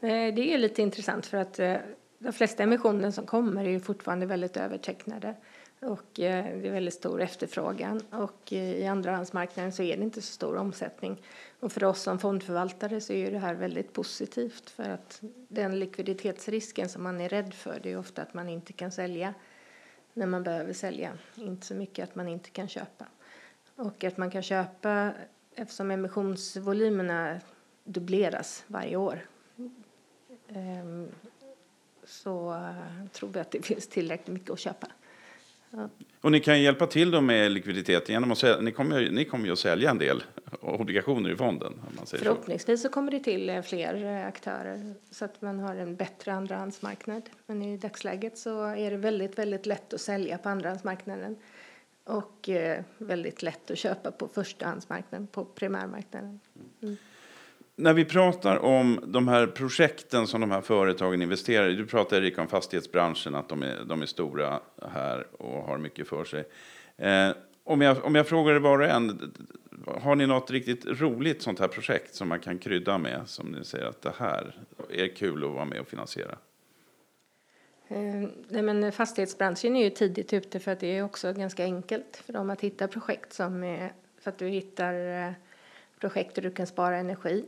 Eh, 0.00 0.34
det 0.34 0.54
är 0.54 0.58
lite 0.58 0.82
intressant 0.82 1.26
för 1.26 1.38
att 1.38 1.58
eh, 1.58 1.74
de 2.18 2.32
flesta 2.32 2.62
emissioner 2.62 3.10
som 3.10 3.26
kommer 3.26 3.64
är 3.64 3.70
ju 3.70 3.80
fortfarande 3.80 4.26
väldigt 4.26 4.56
övertecknade. 4.56 5.34
Och 5.82 6.20
eh, 6.20 6.60
det 6.60 6.68
är 6.68 6.72
väldigt 6.72 6.94
stor 6.94 7.20
efterfrågan 7.20 8.00
och 8.10 8.52
eh, 8.52 8.74
i 8.74 8.86
andrahandsmarknaden 8.86 9.72
så 9.72 9.82
är 9.82 9.96
det 9.96 10.02
inte 10.02 10.22
så 10.22 10.32
stor 10.32 10.56
omsättning. 10.56 11.22
Och 11.60 11.72
för 11.72 11.84
oss 11.84 12.02
som 12.02 12.18
fondförvaltare 12.18 13.00
så 13.00 13.12
är 13.12 13.30
det 13.30 13.38
här 13.38 13.54
väldigt 13.54 13.92
positivt 13.92 14.70
för 14.70 14.88
att 14.88 15.18
den 15.48 15.78
likviditetsrisken 15.78 16.88
som 16.88 17.02
man 17.02 17.20
är 17.20 17.28
rädd 17.28 17.54
för 17.54 17.80
det 17.82 17.92
är 17.92 17.98
ofta 17.98 18.22
att 18.22 18.34
man 18.34 18.48
inte 18.48 18.72
kan 18.72 18.92
sälja 18.92 19.34
när 20.14 20.26
man 20.26 20.42
behöver 20.42 20.72
sälja, 20.72 21.18
inte 21.34 21.66
så 21.66 21.74
mycket 21.74 22.08
att 22.08 22.14
man 22.14 22.28
inte 22.28 22.50
kan 22.50 22.68
köpa. 22.68 23.06
Och 23.76 24.04
att 24.04 24.16
man 24.16 24.30
kan 24.30 24.42
köpa 24.42 25.12
eftersom 25.54 25.90
emissionsvolymerna 25.90 27.40
dubbleras 27.84 28.64
varje 28.66 28.96
år 28.96 29.26
ehm, 30.48 31.08
så 32.04 32.54
eh, 32.54 33.06
tror 33.12 33.28
vi 33.28 33.40
att 33.40 33.50
det 33.50 33.62
finns 33.62 33.88
tillräckligt 33.88 34.34
mycket 34.34 34.50
att 34.50 34.58
köpa. 34.58 34.88
Och 36.20 36.32
ni 36.32 36.40
kan 36.40 36.62
hjälpa 36.62 36.86
till 36.86 37.10
då 37.10 37.20
med 37.20 37.52
likviditet 37.52 38.08
genom 38.08 38.32
att 38.32 38.38
sälja, 38.38 38.60
ni 38.60 38.72
kommer, 38.72 39.10
ni 39.10 39.24
kommer 39.24 39.46
ju 39.46 39.52
att 39.52 39.58
sälja 39.58 39.90
en 39.90 39.98
del 39.98 40.22
obligationer 40.60 41.30
i 41.30 41.36
fonden. 41.36 41.72
Om 41.72 41.96
man 41.96 42.06
säger 42.06 42.24
Förhoppningsvis 42.24 42.82
så. 42.82 42.88
så 42.88 42.92
kommer 42.92 43.10
det 43.10 43.20
till 43.20 43.50
eh, 43.50 43.62
fler 43.62 44.04
eh, 44.04 44.26
aktörer 44.26 44.94
så 45.10 45.24
att 45.24 45.42
man 45.42 45.60
har 45.60 45.76
en 45.76 45.96
bättre 45.96 46.32
andrahandsmarknad. 46.32 47.22
Men 47.46 47.62
i 47.62 47.76
dagsläget 47.76 48.38
så 48.38 48.64
är 48.64 48.90
det 48.90 48.96
väldigt, 48.96 49.38
väldigt 49.38 49.66
lätt 49.66 49.94
att 49.94 50.00
sälja 50.00 50.38
på 50.38 50.48
andrahandsmarknaden 50.48 51.36
och 52.04 52.48
eh, 52.48 52.84
väldigt 52.98 53.42
lätt 53.42 53.70
att 53.70 53.78
köpa 53.78 54.10
på 54.10 54.28
förstahandsmarknaden, 54.28 55.26
på 55.26 55.44
primärmarknaden. 55.44 56.40
Mm 56.82 56.96
när 57.76 57.92
vi 57.92 58.04
pratar 58.04 58.56
om 58.56 59.04
de 59.06 59.28
här 59.28 59.46
projekten 59.46 60.26
som 60.26 60.40
de 60.40 60.50
här 60.50 60.60
företagen 60.60 61.22
investerar 61.22 61.68
i. 61.68 61.74
Du 61.74 61.86
pratar 61.86 62.16
Erika 62.16 62.42
om 62.42 62.48
fastighetsbranschen, 62.48 63.34
att 63.34 63.48
de 63.48 63.62
är, 63.62 63.84
de 63.84 64.02
är 64.02 64.06
stora 64.06 64.60
här 64.92 65.26
och 65.38 65.62
har 65.62 65.78
mycket 65.78 66.08
för 66.08 66.24
sig. 66.24 66.44
Eh, 66.96 67.30
om, 67.64 67.80
jag, 67.80 68.04
om 68.04 68.14
jag 68.14 68.28
frågar 68.28 68.54
er 68.54 68.58
var 68.58 68.78
och 68.78 68.86
en, 68.86 69.32
har 69.86 70.16
ni 70.16 70.26
något 70.26 70.50
riktigt 70.50 70.86
roligt 70.86 71.42
sånt 71.42 71.58
här 71.58 71.68
projekt 71.68 72.14
som 72.14 72.28
man 72.28 72.40
kan 72.40 72.58
krydda 72.58 72.98
med? 72.98 73.20
Som 73.26 73.46
ni 73.46 73.64
säger 73.64 73.86
att 73.86 74.02
det 74.02 74.14
här 74.18 74.56
är 74.90 75.08
kul 75.08 75.44
att 75.44 75.50
vara 75.50 75.64
med 75.64 75.80
och 75.80 75.88
finansiera? 75.88 76.38
Eh, 77.88 78.28
nej 78.48 78.62
men 78.62 78.92
fastighetsbranschen 78.92 79.76
är 79.76 79.84
ju 79.84 79.90
tidigt 79.90 80.32
ute 80.32 80.60
för 80.60 80.72
att 80.72 80.80
det 80.80 80.96
är 80.98 81.04
också 81.04 81.32
ganska 81.32 81.64
enkelt 81.64 82.22
för 82.26 82.32
dem 82.32 82.50
att 82.50 82.60
hitta 82.60 82.88
projekt 82.88 83.32
som 83.32 83.64
är, 83.64 83.92
för 84.20 84.30
att 84.30 84.38
du 84.38 84.48
hittar 84.48 85.26
eh, 85.26 85.32
projekt 86.00 86.34
där 86.34 86.42
du 86.42 86.50
kan 86.50 86.66
spara 86.66 86.96
energi. 86.96 87.44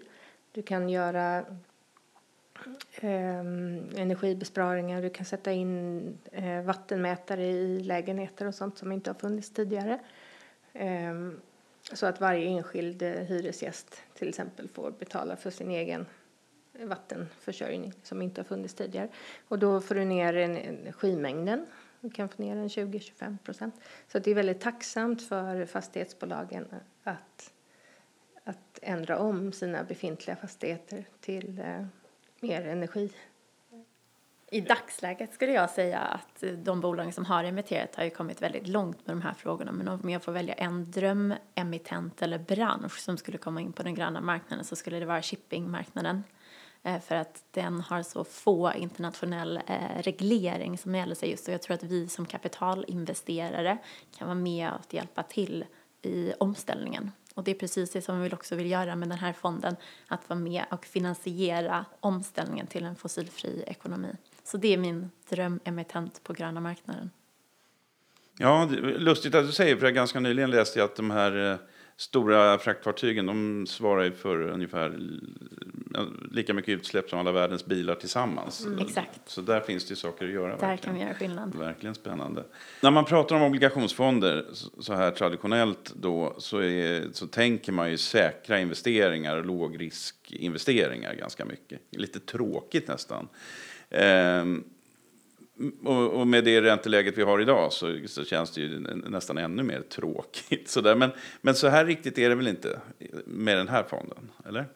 Du 0.55 0.63
kan 0.63 0.89
göra 0.89 1.39
eh, 3.01 3.39
energibesparingar, 3.97 5.03
du 5.03 5.11
kan 5.11 5.27
sätta 5.27 5.53
in 5.53 6.19
eh, 6.33 6.63
vattenmätare 6.63 7.47
i 7.47 7.81
lägenheter 7.81 8.47
och 8.47 8.55
sånt 8.55 8.79
som 8.79 8.93
inte 8.93 9.11
har 9.11 9.15
funnits 9.15 9.51
tidigare. 9.51 10.01
Eh, 10.73 11.15
så 11.93 12.07
att 12.07 12.21
varje 12.21 12.47
enskild 12.49 13.03
eh, 13.03 13.11
hyresgäst 13.11 14.03
till 14.15 14.29
exempel 14.29 14.69
får 14.69 14.91
betala 14.91 15.37
för 15.37 15.51
sin 15.51 15.71
egen 15.71 16.07
vattenförsörjning 16.83 17.93
som 18.03 18.23
inte 18.23 18.41
har 18.41 18.47
funnits 18.47 18.75
tidigare. 18.75 19.09
Och 19.49 19.59
då 19.59 19.81
får 19.81 19.95
du 19.95 20.05
ner 20.05 20.35
energimängden. 20.35 21.67
Du 22.01 22.11
kan 22.11 22.29
få 22.29 22.43
ner 22.43 22.57
den 22.57 22.69
20-25 22.69 23.39
procent. 23.39 23.75
Så 24.09 24.19
det 24.19 24.31
är 24.31 24.35
väldigt 24.35 24.61
tacksamt 24.61 25.23
för 25.23 25.67
fastighetsbolagen 25.67 26.67
att 27.03 27.54
att 28.45 28.79
ändra 28.83 29.19
om 29.19 29.53
sina 29.53 29.85
befintliga 29.85 30.37
fastigheter 30.37 31.05
till 31.21 31.59
eh, 31.59 31.87
mer 32.41 32.67
energi. 32.67 33.13
I 34.51 34.61
dagsläget 34.61 35.35
skulle 35.35 35.53
jag 35.53 35.71
säga 35.71 35.99
att 35.99 36.43
eh, 36.43 36.53
de 36.53 36.81
bolag 36.81 37.15
som 37.15 37.25
har 37.25 37.45
emitterat 37.45 37.97
har 37.97 38.05
ju 38.05 38.11
kommit 38.11 38.43
väldigt 38.43 38.69
långt 38.69 39.07
med 39.07 39.17
de 39.17 39.23
här 39.23 39.35
frågorna. 39.35 39.73
Men 39.73 39.89
om 39.89 40.11
jag 40.11 40.23
får 40.23 40.33
välja 40.33 40.55
en 40.55 40.91
drömemittent 40.91 42.23
eller 42.23 42.39
bransch 42.39 42.99
som 42.99 43.17
skulle 43.17 43.39
komma 43.39 43.61
in 43.61 43.73
på 43.73 43.83
den 43.83 43.95
gröna 43.95 44.21
marknaden 44.21 44.65
så 44.65 44.77
skulle 44.77 44.99
det 44.99 45.07
vara 45.07 45.23
shippingmarknaden. 45.23 46.23
Eh, 46.83 47.01
för 47.01 47.15
att 47.15 47.45
den 47.51 47.81
har 47.81 48.03
så 48.03 48.25
få 48.25 48.73
internationell 48.73 49.61
eh, 49.67 50.03
reglering 50.03 50.79
som 50.79 50.95
gäller 50.95 51.15
sig 51.15 51.31
just 51.31 51.49
och 51.49 51.55
jag 51.55 51.63
tror 51.63 51.75
att 51.75 51.83
vi 51.83 52.09
som 52.09 52.27
kapitalinvesterare 52.27 53.79
kan 54.19 54.29
vara 54.29 54.39
med 54.39 54.71
och 54.73 54.95
hjälpa 54.95 55.23
till 55.23 55.65
i 56.03 56.33
omställningen. 56.39 57.11
Och 57.35 57.45
det 57.45 57.51
är 57.51 57.55
precis 57.55 57.91
det 57.91 58.03
som 58.03 58.21
vi 58.21 58.31
också 58.33 58.57
vill 58.57 58.71
göra 58.71 58.97
med 58.97 59.09
den 59.09 59.19
här 59.19 59.33
fonden, 59.33 59.77
att 60.09 60.29
vara 60.29 60.41
med 60.41 60.65
och 60.71 60.85
finansiera 60.85 61.85
omställningen 62.01 62.67
till 62.67 62.85
en 62.85 62.97
fossilfri 62.97 63.65
ekonomi. 63.67 64.17
Så 64.45 64.57
det 64.57 64.75
är 64.75 64.79
min 64.79 65.11
drömemittent 65.29 66.25
på 66.25 66.33
gröna 66.33 66.61
marknaden. 66.61 67.11
Ja, 68.39 68.69
lustigt 68.81 69.35
att 69.35 69.47
du 69.47 69.53
säger, 69.53 69.77
för 69.77 69.87
jag 69.87 69.95
ganska 69.95 70.21
nyligen 70.21 70.51
läste 70.51 70.79
jag 70.79 70.87
att 70.87 70.97
de 70.97 71.11
här 71.11 71.53
eh, 71.53 71.59
stora 71.97 72.59
fraktfartygen 72.59 73.27
de 73.27 73.67
svarar 73.67 74.05
ju 74.05 74.13
för 74.13 74.41
ungefär 74.41 74.99
lika 76.31 76.55
mycket 76.55 76.73
utsläpp 76.73 77.11
som 77.11 77.19
alla 77.19 77.33
världens 77.33 77.67
bilar 77.67 77.95
tillsammans. 77.95 78.67
Mm. 78.67 78.79
Exakt. 78.79 79.21
Så 79.27 79.41
där 79.41 79.61
finns 79.61 79.85
det 79.85 79.97
saker 79.97 80.25
att 80.25 80.33
göra. 80.33 80.57
Där 80.57 80.67
verkligen. 80.67 80.79
kan 80.79 80.95
vi 80.95 81.01
göra 81.01 81.15
skillnad. 81.15 81.55
Verkligen 81.55 81.95
spännande. 81.95 82.45
När 82.81 82.91
man 82.91 83.05
pratar 83.05 83.37
om 83.37 83.43
obligationsfonder 83.43 84.45
så 84.81 84.95
här 84.95 85.11
traditionellt 85.11 85.93
då 85.97 86.35
så, 86.39 86.59
är, 86.59 87.05
så 87.13 87.27
tänker 87.27 87.73
man 87.73 87.91
ju 87.91 87.99
säkra 87.99 88.61
investeringar 88.61 89.37
och 89.37 89.45
lågriskinvesteringar 89.45 91.15
ganska 91.15 91.45
mycket. 91.45 91.81
Lite 91.91 92.21
tråkigt 92.21 92.89
nästan. 92.89 93.29
Ehm, 93.91 94.65
och, 95.85 96.21
och, 96.21 96.27
med 96.27 96.45
det 96.45 96.63
ränteläget 96.63 97.19
vi 97.19 97.23
har 97.23 97.41
idag 97.41 97.73
så, 97.73 97.99
så 98.07 98.25
känns 98.25 98.51
det 98.51 98.61
ju 98.61 98.79
nästan 98.79 99.39
ännu 99.39 99.63
mer 99.63 99.81
tråkigt. 99.81 100.69
Så 100.69 100.81
där. 100.81 100.95
Men, 100.95 101.11
men 101.41 101.55
så 101.55 101.69
här 101.69 101.85
riktigt 101.85 102.19
är 102.19 102.29
det 102.29 102.35
väl 102.35 102.49
inte 102.49 102.81
med 103.27 103.57
den 103.57 103.69
här 103.69 103.83
fonden, 103.83 104.31
eller? 104.45 104.67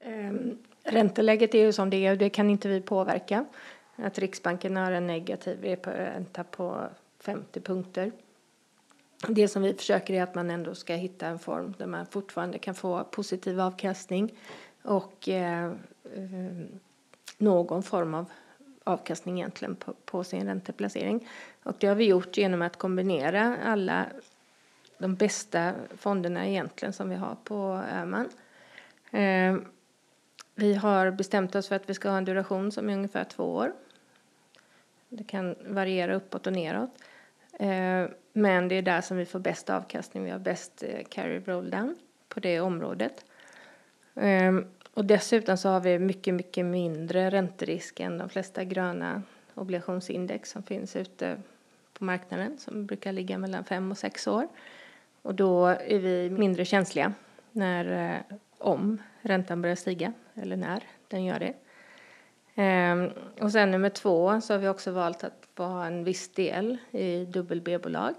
Ehm, 0.00 0.58
ränteläget 0.84 1.54
är 1.54 1.58
ju 1.58 1.72
som 1.72 1.90
det 1.90 2.06
är 2.06 2.12
och 2.12 2.18
det 2.18 2.30
kan 2.30 2.50
inte 2.50 2.68
vi 2.68 2.80
påverka. 2.80 3.44
Att 3.96 4.18
Riksbanken 4.18 4.76
har 4.76 4.92
en 4.92 5.06
negativ 5.06 5.78
ränta 5.84 6.44
på 6.44 6.88
50 7.20 7.60
punkter. 7.60 8.12
Det 9.28 9.48
som 9.48 9.62
vi 9.62 9.74
försöker 9.74 10.14
är 10.14 10.22
att 10.22 10.34
man 10.34 10.50
ändå 10.50 10.74
ska 10.74 10.94
hitta 10.94 11.26
en 11.26 11.38
form 11.38 11.74
där 11.78 11.86
man 11.86 12.06
fortfarande 12.06 12.58
kan 12.58 12.74
få 12.74 13.04
positiv 13.04 13.60
avkastning 13.60 14.34
och 14.82 15.28
eh, 15.28 15.64
eh, 16.14 16.66
någon 17.38 17.82
form 17.82 18.14
av 18.14 18.26
avkastning 18.84 19.38
egentligen 19.38 19.76
på, 19.76 19.94
på 20.04 20.24
sin 20.24 20.46
ränteplacering. 20.46 21.28
Och 21.62 21.76
det 21.78 21.86
har 21.86 21.94
vi 21.94 22.04
gjort 22.04 22.36
genom 22.36 22.62
att 22.62 22.76
kombinera 22.76 23.56
alla 23.64 24.06
de 24.98 25.14
bästa 25.14 25.72
fonderna 25.96 26.46
egentligen 26.46 26.92
som 26.92 27.08
vi 27.08 27.16
har 27.16 27.36
på 27.44 27.82
Öhman. 27.92 28.28
Eh, 29.10 29.56
vi 30.58 30.74
har 30.74 31.10
bestämt 31.10 31.54
oss 31.54 31.68
för 31.68 31.76
att 31.76 31.90
vi 31.90 31.94
ska 31.94 32.10
ha 32.10 32.18
en 32.18 32.24
duration 32.24 32.72
som 32.72 32.90
är 32.90 32.94
ungefär 32.94 33.24
två 33.24 33.54
år. 33.54 33.72
Det 35.08 35.24
kan 35.24 35.54
variera 35.66 36.14
uppåt 36.14 36.46
och 36.46 36.52
neråt. 36.52 36.90
Eh, 37.52 38.06
men 38.32 38.68
det 38.68 38.74
är 38.74 38.82
där 38.82 39.00
som 39.00 39.16
vi 39.16 39.26
får 39.26 39.38
bäst 39.38 39.70
avkastning. 39.70 40.24
Vi 40.24 40.30
har 40.30 40.38
bäst 40.38 40.82
eh, 40.82 41.04
carry 41.08 41.40
roll 41.40 41.70
down 41.70 41.96
på 42.28 42.40
det 42.40 42.60
området. 42.60 43.24
Ehm, 44.14 44.66
och 44.94 45.04
dessutom 45.04 45.56
så 45.56 45.68
har 45.68 45.80
vi 45.80 45.98
mycket, 45.98 46.34
mycket 46.34 46.66
mindre 46.66 47.30
ränterisk 47.30 48.00
än 48.00 48.18
de 48.18 48.28
flesta 48.28 48.64
gröna 48.64 49.22
obligationsindex 49.54 50.50
som 50.50 50.62
finns 50.62 50.96
ute 50.96 51.42
på 51.92 52.04
marknaden 52.04 52.58
som 52.58 52.86
brukar 52.86 53.12
ligga 53.12 53.38
mellan 53.38 53.64
fem 53.64 53.90
och 53.90 53.98
sex 53.98 54.26
år. 54.26 54.48
Och 55.22 55.34
då 55.34 55.66
är 55.66 55.98
vi 55.98 56.30
mindre 56.30 56.64
känsliga 56.64 57.12
när, 57.52 58.14
eh, 58.14 58.36
om 58.58 58.98
räntan 59.20 59.62
börjar 59.62 59.76
stiga 59.76 60.12
eller 60.34 60.56
när 60.56 60.82
den 61.08 61.24
gör 61.24 61.38
det. 61.38 61.54
Ehm, 62.54 63.10
och 63.40 63.52
sen 63.52 63.70
nummer 63.70 63.90
två 63.90 64.40
så 64.40 64.54
har 64.54 64.58
vi 64.58 64.68
också 64.68 64.92
valt 64.92 65.24
att 65.24 65.48
ha 65.56 65.86
en 65.86 66.04
viss 66.04 66.28
del 66.28 66.76
i 66.90 67.24
dubbel 67.24 67.60
B-bolag. 67.60 68.14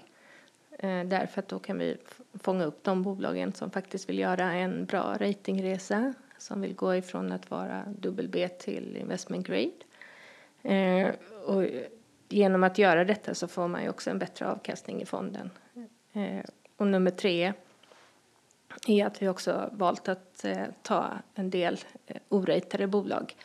Ehm, 0.80 1.10
därför 1.10 1.40
att 1.40 1.48
då 1.48 1.60
kan 1.60 1.78
vi 1.78 1.98
fånga 2.34 2.66
upp 2.66 2.84
de 2.84 3.04
bolagen 3.04 3.54
som 3.54 3.72
faktiskt 3.72 4.10
vill 4.10 4.20
göra 4.20 4.52
en 4.52 4.86
bra 4.86 5.18
ratingresa 5.20 6.14
som 6.38 6.62
vill 6.62 6.76
gå 6.76 6.96
ifrån 6.96 7.32
att 7.32 7.52
vara 7.52 7.84
dubbel 7.98 8.28
B 8.28 8.48
till 8.48 8.98
investment 8.98 9.48
grade. 9.48 9.72
Ehm, 10.64 11.12
och 11.46 11.66
genom 12.30 12.64
att 12.64 12.78
göra 12.78 13.06
detta 13.06 13.36
så 13.36 13.48
får 13.48 13.68
man 13.68 13.84
ju 13.84 13.90
också 13.90 14.10
en 14.10 14.20
bättre 14.20 14.48
avkastning 14.48 15.02
i 15.02 15.06
fonden. 15.06 15.50
Ehm, 16.14 16.44
och 16.78 16.88
nummer 16.88 17.12
tre 17.12 17.54
är 18.88 19.06
att 19.06 19.22
vi 19.22 19.28
också 19.28 19.70
valt 19.72 20.10
att 20.10 20.46
eh, 20.46 20.66
ta 20.82 21.14
en 21.36 21.50
del 21.50 21.80
eh, 22.08 22.18
oratade 22.30 22.88
bolag 22.88 23.36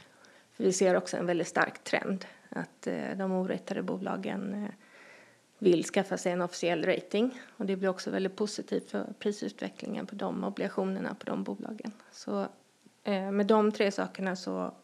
vi 0.56 0.72
ser 0.72 0.96
också 0.96 1.16
en 1.16 1.26
väldigt 1.26 1.48
stark 1.48 1.84
trend 1.84 2.24
att 2.48 2.86
eh, 2.86 3.16
de 3.16 3.32
orättade 3.32 3.82
bolagen 3.82 4.64
eh, 4.64 4.70
vill 5.58 5.84
skaffa 5.84 6.16
sig 6.16 6.32
en 6.32 6.42
officiell 6.42 6.86
rating 6.86 7.40
och 7.56 7.66
det 7.66 7.76
blir 7.76 7.88
också 7.88 8.10
väldigt 8.10 8.36
positivt 8.36 8.90
för 8.90 9.12
prisutvecklingen 9.18 10.06
på 10.06 10.14
de 10.14 10.44
obligationerna 10.44 11.14
på 11.14 11.26
de 11.26 11.42
bolagen. 11.42 11.92
Så 12.12 12.46
med 13.32 13.46
de 13.46 13.72
tre 13.72 13.90
sakerna 13.90 14.36
så 14.36 14.74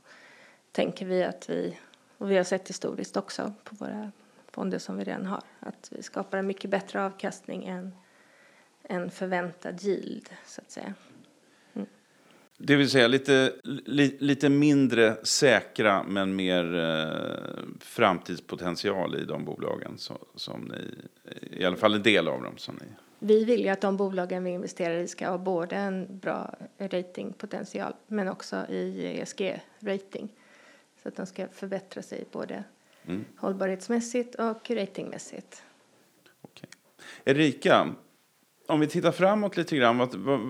tänker 0.73 1.07
vi 1.07 1.25
att 1.25 1.51
vi, 1.51 1.79
och 2.19 2.31
vi 2.31 2.37
har 2.37 2.45
sett 2.45 2.69
historiskt 2.69 3.17
också 3.17 3.53
på 3.65 3.75
våra 3.75 4.13
fonder 4.51 4.79
som 4.79 4.97
vi 4.97 5.05
redan 5.05 5.27
har, 5.27 5.43
att 5.61 5.89
vi 5.97 6.03
skapar 6.03 6.39
en 6.39 6.47
mycket 6.47 6.71
bättre 6.71 7.05
avkastning 7.05 7.65
än 7.65 7.95
en 8.91 9.11
förväntad 9.11 9.85
yield 9.85 10.29
så 10.47 10.61
att 10.61 10.71
säga. 10.71 10.95
Det 12.63 12.77
vill 12.77 12.91
säga 12.91 13.09
lite, 13.09 13.53
li, 13.65 14.17
lite 14.21 14.49
mindre 14.49 15.17
säkra 15.23 16.03
men 16.03 16.37
mer 16.37 16.79
eh, 16.79 17.65
framtidspotential 17.81 19.17
i 19.17 19.25
de 19.25 19.45
bolagen 19.45 19.99
som, 19.99 20.19
som 20.35 20.61
ni, 20.61 20.95
i 21.59 21.65
alla 21.65 21.77
fall 21.77 21.95
en 21.95 22.03
del 22.03 22.29
av 22.29 22.43
dem 22.43 22.57
som 22.57 22.75
ni. 22.75 22.87
Vi 23.19 23.45
vill 23.45 23.61
ju 23.61 23.69
att 23.69 23.81
de 23.81 23.97
bolagen 23.97 24.45
vi 24.45 24.51
investerar 24.51 24.99
i 24.99 25.09
ska 25.09 25.29
ha 25.29 25.39
både 25.39 25.77
en 25.77 26.19
bra 26.19 26.55
ratingpotential 26.79 27.93
men 28.07 28.29
också 28.29 28.57
i 28.69 29.07
ESG-rating. 29.21 30.29
Så 31.03 31.09
att 31.09 31.17
de 31.17 31.27
ska 31.27 31.49
förbättra 31.49 32.03
sig 32.03 32.25
både 32.33 32.65
mm. 33.07 33.25
hållbarhetsmässigt 33.37 34.35
och 34.35 34.71
ratingmässigt. 34.71 35.63
Okay. 36.43 36.69
Erika, 37.25 37.95
om 38.71 38.81
vi 38.81 38.87
tittar 38.87 39.13
framåt 39.13 39.57
lite 39.57 39.77
grann, 39.77 39.99
vad, 39.99 40.15
vad, 40.15 40.41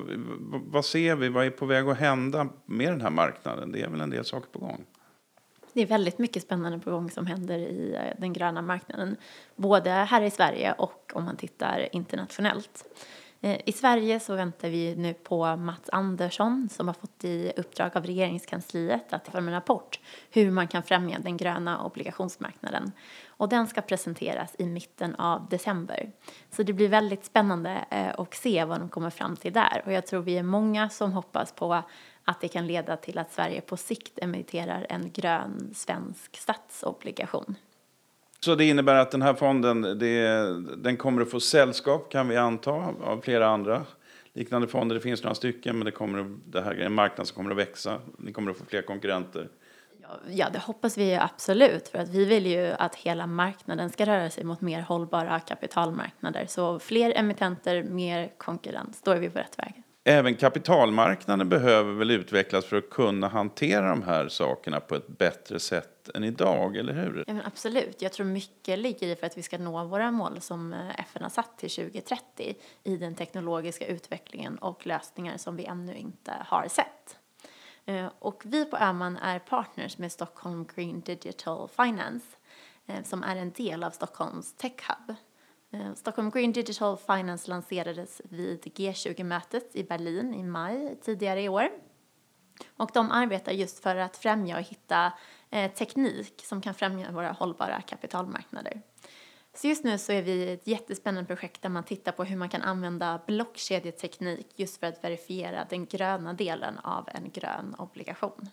vad, 0.66 0.84
ser 0.84 1.16
vi? 1.16 1.28
Vad 1.28 1.46
är 1.46 1.50
på 1.50 1.66
väg 1.66 1.88
att 1.88 1.98
hända 1.98 2.48
med 2.66 2.92
den 2.92 3.00
här 3.00 3.10
marknaden? 3.10 3.72
Det 3.72 3.82
är 3.82 3.88
väl 3.88 4.00
en 4.00 4.10
del 4.10 4.24
saker 4.24 4.48
på 4.52 4.58
gång? 4.58 4.84
Det 5.72 5.82
är 5.82 5.86
väldigt 5.86 6.18
mycket 6.18 6.42
spännande 6.42 6.78
på 6.78 6.90
gång 6.90 7.10
som 7.10 7.26
händer 7.26 7.58
i 7.58 7.94
eh, 7.94 8.20
den 8.20 8.32
gröna 8.32 8.62
marknaden, 8.62 9.16
både 9.56 9.90
här 9.90 10.22
i 10.22 10.30
Sverige 10.30 10.72
och 10.72 11.12
om 11.14 11.24
man 11.24 11.36
tittar 11.36 11.88
internationellt. 11.92 12.84
Eh, 13.40 13.60
I 13.66 13.72
Sverige 13.72 14.20
så 14.20 14.34
väntar 14.34 14.68
vi 14.68 14.96
nu 14.96 15.14
på 15.14 15.56
Mats 15.56 15.88
Andersson 15.92 16.68
som 16.72 16.86
har 16.86 16.94
fått 16.94 17.24
i 17.24 17.52
uppdrag 17.56 17.96
av 17.96 18.06
regeringskansliet 18.06 19.12
att 19.12 19.24
ta 19.24 19.32
fram 19.32 19.48
en 19.48 19.54
rapport 19.54 20.00
hur 20.30 20.50
man 20.50 20.68
kan 20.68 20.82
främja 20.82 21.18
den 21.18 21.36
gröna 21.36 21.84
obligationsmarknaden. 21.84 22.92
Och 23.40 23.48
den 23.48 23.66
ska 23.66 23.80
presenteras 23.80 24.54
i 24.58 24.66
mitten 24.66 25.14
av 25.14 25.48
december. 25.48 26.10
Så 26.50 26.62
det 26.62 26.72
blir 26.72 26.88
väldigt 26.88 27.24
spännande 27.24 27.84
eh, 27.90 28.20
att 28.20 28.34
se 28.34 28.64
vad 28.64 28.80
de 28.80 28.88
kommer 28.88 29.10
fram 29.10 29.36
till 29.36 29.52
där. 29.52 29.82
Och 29.86 29.92
jag 29.92 30.06
tror 30.06 30.22
vi 30.22 30.38
är 30.38 30.42
många 30.42 30.88
som 30.88 31.12
hoppas 31.12 31.52
på 31.52 31.82
att 32.24 32.40
det 32.40 32.48
kan 32.48 32.66
leda 32.66 32.96
till 32.96 33.18
att 33.18 33.32
Sverige 33.32 33.60
på 33.60 33.76
sikt 33.76 34.18
emitterar 34.18 34.86
en 34.88 35.10
grön 35.12 35.70
svensk 35.74 36.36
statsobligation. 36.36 37.54
Så 38.40 38.54
det 38.54 38.64
innebär 38.64 38.94
att 38.94 39.10
den 39.10 39.22
här 39.22 39.34
fonden 39.34 39.82
det, 39.82 40.46
den 40.76 40.96
kommer 40.96 41.22
att 41.22 41.30
få 41.30 41.40
sällskap 41.40 42.12
kan 42.12 42.28
vi 42.28 42.36
anta 42.36 42.70
av 43.04 43.20
flera 43.22 43.48
andra 43.48 43.82
liknande 44.32 44.68
fonder. 44.68 44.94
Det 44.94 45.00
finns 45.00 45.22
några 45.22 45.34
stycken 45.34 45.78
men 45.78 45.84
det, 45.84 45.90
kommer, 45.90 46.36
det 46.46 46.60
här 46.60 46.74
är 46.74 46.86
en 46.86 46.94
marknad 46.94 47.26
som 47.26 47.36
kommer 47.36 47.50
att 47.50 47.56
växa. 47.56 48.00
Ni 48.18 48.32
kommer 48.32 48.50
att 48.50 48.56
få 48.56 48.64
fler 48.64 48.82
konkurrenter. 48.82 49.48
Ja, 50.30 50.50
det 50.52 50.58
hoppas 50.58 50.98
vi 50.98 51.14
absolut 51.14 51.88
för 51.88 51.98
att 51.98 52.08
vi 52.08 52.24
vill 52.24 52.46
ju 52.46 52.72
att 52.78 52.94
hela 52.94 53.26
marknaden 53.26 53.90
ska 53.90 54.06
röra 54.06 54.30
sig 54.30 54.44
mot 54.44 54.60
mer 54.60 54.80
hållbara 54.80 55.40
kapitalmarknader. 55.40 56.46
Så 56.48 56.78
fler 56.78 57.12
emittenter, 57.16 57.82
mer 57.82 58.32
konkurrens, 58.38 59.00
då 59.02 59.10
är 59.10 59.18
vi 59.18 59.30
på 59.30 59.38
rätt 59.38 59.58
väg 59.58 59.82
även 60.04 60.36
kapitalmarknaden 60.36 61.48
behöver 61.48 61.92
väl 61.92 62.10
utvecklas 62.10 62.64
för 62.64 62.76
att 62.76 62.90
kunna 62.90 63.28
hantera 63.28 63.88
de 63.88 64.02
här 64.02 64.28
sakerna 64.28 64.80
på 64.80 64.94
ett 64.94 65.08
bättre 65.08 65.60
sätt 65.60 66.10
än 66.14 66.24
idag, 66.24 66.76
eller 66.76 66.92
hur? 66.92 67.24
Ja, 67.26 67.34
men 67.34 67.46
absolut. 67.46 68.02
Jag 68.02 68.12
tror 68.12 68.26
mycket 68.26 68.78
ligger 68.78 69.06
i 69.06 69.16
för 69.16 69.26
att 69.26 69.38
vi 69.38 69.42
ska 69.42 69.58
nå 69.58 69.84
våra 69.84 70.10
mål 70.10 70.40
som 70.40 70.72
eh, 70.72 71.00
FN 71.00 71.22
har 71.22 71.30
satt 71.30 71.58
till 71.58 71.70
2030 71.70 72.54
i 72.84 72.96
den 72.96 73.14
teknologiska 73.14 73.86
utvecklingen 73.86 74.58
och 74.58 74.86
lösningar 74.86 75.36
som 75.36 75.56
vi 75.56 75.64
ännu 75.64 75.94
inte 75.94 76.32
har 76.46 76.68
sett. 76.68 77.19
Eh, 77.86 78.06
och 78.18 78.42
vi 78.46 78.64
på 78.64 78.76
Öman 78.76 79.16
är 79.16 79.38
partners 79.38 79.98
med 79.98 80.12
Stockholm 80.12 80.66
Green 80.74 81.00
Digital 81.00 81.68
Finance 81.68 82.26
eh, 82.86 83.04
som 83.04 83.22
är 83.22 83.36
en 83.36 83.50
del 83.50 83.84
av 83.84 83.90
Stockholms 83.90 84.54
Tech 84.54 84.72
Hub. 84.88 85.16
Eh, 85.70 85.94
Stockholm 85.94 86.30
Green 86.30 86.52
Digital 86.52 86.96
Finance 86.96 87.50
lanserades 87.50 88.20
vid 88.24 88.60
G20-mötet 88.64 89.76
i 89.76 89.84
Berlin 89.84 90.34
i 90.34 90.42
maj 90.42 90.98
tidigare 91.02 91.42
i 91.42 91.48
år. 91.48 91.68
Och 92.76 92.90
de 92.94 93.10
arbetar 93.10 93.52
just 93.52 93.82
för 93.82 93.96
att 93.96 94.16
främja 94.16 94.56
och 94.56 94.62
hitta 94.62 95.12
teknik 95.50 96.42
som 96.46 96.60
kan 96.60 96.74
främja 96.74 97.10
våra 97.10 97.32
hållbara 97.32 97.80
kapitalmarknader. 97.80 98.82
Så 99.54 99.68
just 99.68 99.84
nu 99.84 99.98
så 99.98 100.12
är 100.12 100.22
vi 100.22 100.32
i 100.32 100.52
ett 100.52 100.66
jättespännande 100.66 101.26
projekt 101.26 101.62
där 101.62 101.68
man 101.68 101.84
tittar 101.84 102.12
på 102.12 102.24
hur 102.24 102.36
man 102.36 102.48
kan 102.48 102.62
använda 102.62 103.20
blockkedjeteknik 103.26 104.46
just 104.56 104.80
för 104.80 104.86
att 104.86 105.04
verifiera 105.04 105.66
den 105.70 105.86
gröna 105.86 106.32
delen 106.32 106.78
av 106.78 107.08
en 107.14 107.30
grön 107.30 107.74
obligation. 107.78 108.48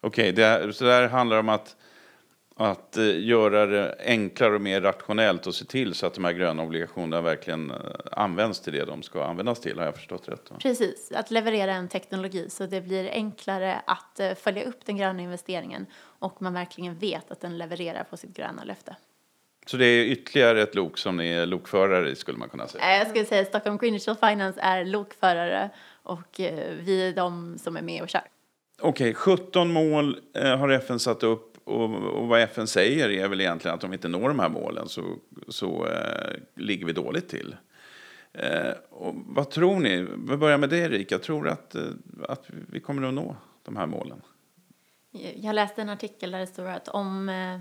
Okej, 0.00 0.32
okay, 0.32 0.72
så 0.72 0.84
det 0.84 0.92
här 0.92 1.08
handlar 1.08 1.38
om 1.38 1.48
att 1.48 1.76
att 2.56 2.96
eh, 2.96 3.20
göra 3.20 3.66
det 3.66 3.96
enklare 3.98 4.54
och 4.54 4.60
mer 4.60 4.80
rationellt 4.80 5.46
och 5.46 5.54
se 5.54 5.64
till 5.64 5.94
så 5.94 6.06
att 6.06 6.14
de 6.14 6.24
här 6.24 6.32
gröna 6.32 6.62
obligationerna 6.62 7.22
verkligen 7.22 7.70
eh, 7.70 7.76
används 8.12 8.60
till 8.60 8.72
det 8.72 8.84
de 8.84 9.02
ska 9.02 9.24
användas 9.24 9.60
till. 9.60 9.78
Har 9.78 9.84
jag 9.84 9.94
förstått 9.94 10.28
rätt? 10.28 10.52
Precis, 10.58 11.12
att 11.12 11.30
leverera 11.30 11.74
en 11.74 11.88
teknologi 11.88 12.50
så 12.50 12.66
det 12.66 12.80
blir 12.80 13.10
enklare 13.10 13.82
att 13.86 14.20
eh, 14.20 14.34
följa 14.34 14.64
upp 14.64 14.86
den 14.86 14.96
gröna 14.96 15.22
investeringen 15.22 15.86
och 16.18 16.42
man 16.42 16.54
verkligen 16.54 16.98
vet 16.98 17.30
att 17.30 17.40
den 17.40 17.58
levererar 17.58 18.04
på 18.04 18.16
sitt 18.16 18.36
gröna 18.36 18.64
löfte. 18.64 18.96
Så 19.66 19.76
det 19.76 19.84
är 19.84 20.04
ytterligare 20.04 20.62
ett 20.62 20.74
lok 20.74 20.98
som 20.98 21.16
ni 21.16 21.28
är 21.28 21.46
lokförare 21.46 22.10
i 22.10 22.14
skulle 22.14 22.38
man 22.38 22.48
kunna 22.48 22.68
säga? 22.68 22.98
Jag 22.98 23.08
skulle 23.08 23.24
säga 23.24 23.42
att 23.42 23.48
Stockholm 23.48 23.78
Green 23.78 24.00
Finance 24.00 24.60
är 24.60 24.84
lokförare 24.84 25.70
och 26.02 26.40
vi 26.80 27.08
är 27.08 27.12
de 27.12 27.58
som 27.58 27.76
är 27.76 27.82
med 27.82 28.02
och 28.02 28.08
kör. 28.08 28.22
Okej, 28.80 29.10
okay, 29.10 29.36
17 29.36 29.72
mål 29.72 30.20
har 30.34 30.68
FN 30.68 30.98
satt 30.98 31.22
upp 31.22 31.54
och, 31.64 31.94
och, 31.94 32.28
vad 32.28 32.40
FN 32.40 32.66
säger 32.66 33.10
är 33.10 33.28
väl 33.28 33.40
egentligen 33.40 33.74
att 33.74 33.84
om 33.84 33.90
vi 33.90 33.94
inte 33.94 34.08
når 34.08 34.28
de 34.28 34.38
här 34.38 34.48
målen 34.48 34.88
så, 34.88 35.02
så 35.48 35.86
eh, 35.86 36.36
ligger 36.54 36.86
vi 36.86 36.92
dåligt 36.92 37.28
till. 37.28 37.56
Eh, 38.32 38.72
och 38.90 39.14
vad 39.26 39.50
tror 39.50 39.80
ni? 39.80 40.02
Vi 40.02 40.36
börjar 40.36 40.58
med 40.58 40.70
dig 40.70 40.80
Erika. 40.80 41.18
Tror 41.18 41.44
du 41.44 41.50
att, 41.50 41.74
eh, 41.74 41.82
att 42.28 42.44
vi 42.48 42.80
kommer 42.80 43.08
att 43.08 43.14
nå 43.14 43.36
de 43.62 43.76
här 43.76 43.86
målen? 43.86 44.22
Jag 45.36 45.54
läste 45.54 45.82
en 45.82 45.88
artikel 45.88 46.30
där 46.30 46.38
det 46.38 46.46
står 46.46 46.66
att 46.66 46.88
om, 46.88 47.28
eh, 47.28 47.60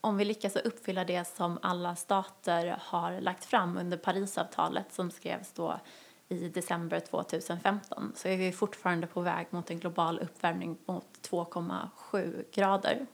om 0.00 0.16
vi 0.16 0.24
lyckas 0.24 0.56
uppfylla 0.56 1.04
det 1.04 1.24
som 1.24 1.58
alla 1.62 1.96
stater 1.96 2.76
har 2.80 3.20
lagt 3.20 3.44
fram 3.44 3.76
under 3.76 3.96
Parisavtalet 3.96 4.92
som 4.92 5.10
skrevs 5.10 5.52
då 5.52 5.80
i 6.28 6.48
december 6.48 7.00
2015 7.00 8.12
så 8.16 8.28
är 8.28 8.36
vi 8.36 8.52
fortfarande 8.52 9.06
på 9.06 9.20
väg 9.20 9.46
mot 9.50 9.70
en 9.70 9.78
global 9.78 10.18
uppvärmning 10.18 10.78
mot 10.86 11.06
2,7 11.30 12.44
grader. 12.52 13.06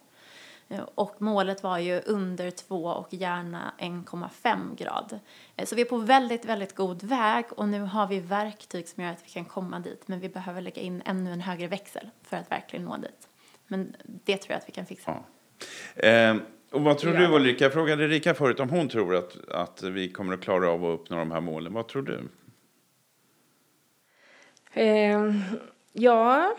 Eh, 0.68 0.84
och 0.94 1.14
målet 1.18 1.62
var 1.62 1.78
ju 1.78 2.00
under 2.00 2.50
2 2.50 2.84
och 2.84 3.14
gärna 3.14 3.72
1,5 3.78 4.76
grad. 4.76 5.18
Eh, 5.56 5.66
så 5.66 5.74
vi 5.74 5.82
är 5.82 5.86
på 5.86 5.96
väldigt, 5.96 6.44
väldigt 6.44 6.74
god 6.74 7.02
väg 7.02 7.44
och 7.50 7.68
nu 7.68 7.80
har 7.80 8.06
vi 8.06 8.20
verktyg 8.20 8.88
som 8.88 9.02
gör 9.02 9.10
att 9.10 9.24
vi 9.24 9.30
kan 9.30 9.44
komma 9.44 9.78
dit. 9.78 10.08
Men 10.08 10.20
vi 10.20 10.28
behöver 10.28 10.60
lägga 10.60 10.82
in 10.82 11.02
ännu 11.04 11.32
en 11.32 11.40
högre 11.40 11.66
växel 11.68 12.10
för 12.22 12.36
att 12.36 12.50
verkligen 12.50 12.84
nå 12.84 12.96
dit. 12.96 13.28
Men 13.66 13.96
det 14.04 14.36
tror 14.36 14.52
jag 14.52 14.58
att 14.58 14.68
vi 14.68 14.72
kan 14.72 14.86
fixa. 14.86 15.22
Ja. 15.94 16.02
Eh, 16.02 16.36
och 16.70 16.80
vad 16.80 16.98
tror 16.98 17.12
du 17.12 17.26
Ulrika? 17.26 17.64
Jag 17.64 17.72
frågade 17.72 18.04
Erika 18.04 18.34
förut 18.34 18.60
om 18.60 18.70
hon 18.70 18.88
tror 18.88 19.16
att, 19.16 19.48
att 19.48 19.82
vi 19.82 20.08
kommer 20.08 20.34
att 20.34 20.40
klara 20.40 20.70
av 20.70 20.84
att 20.84 21.00
uppnå 21.00 21.16
de 21.16 21.30
här 21.30 21.40
målen. 21.40 21.72
Vad 21.72 21.88
tror 21.88 22.02
du? 22.02 22.28
Eh, 24.80 25.32
Ja, 25.98 26.56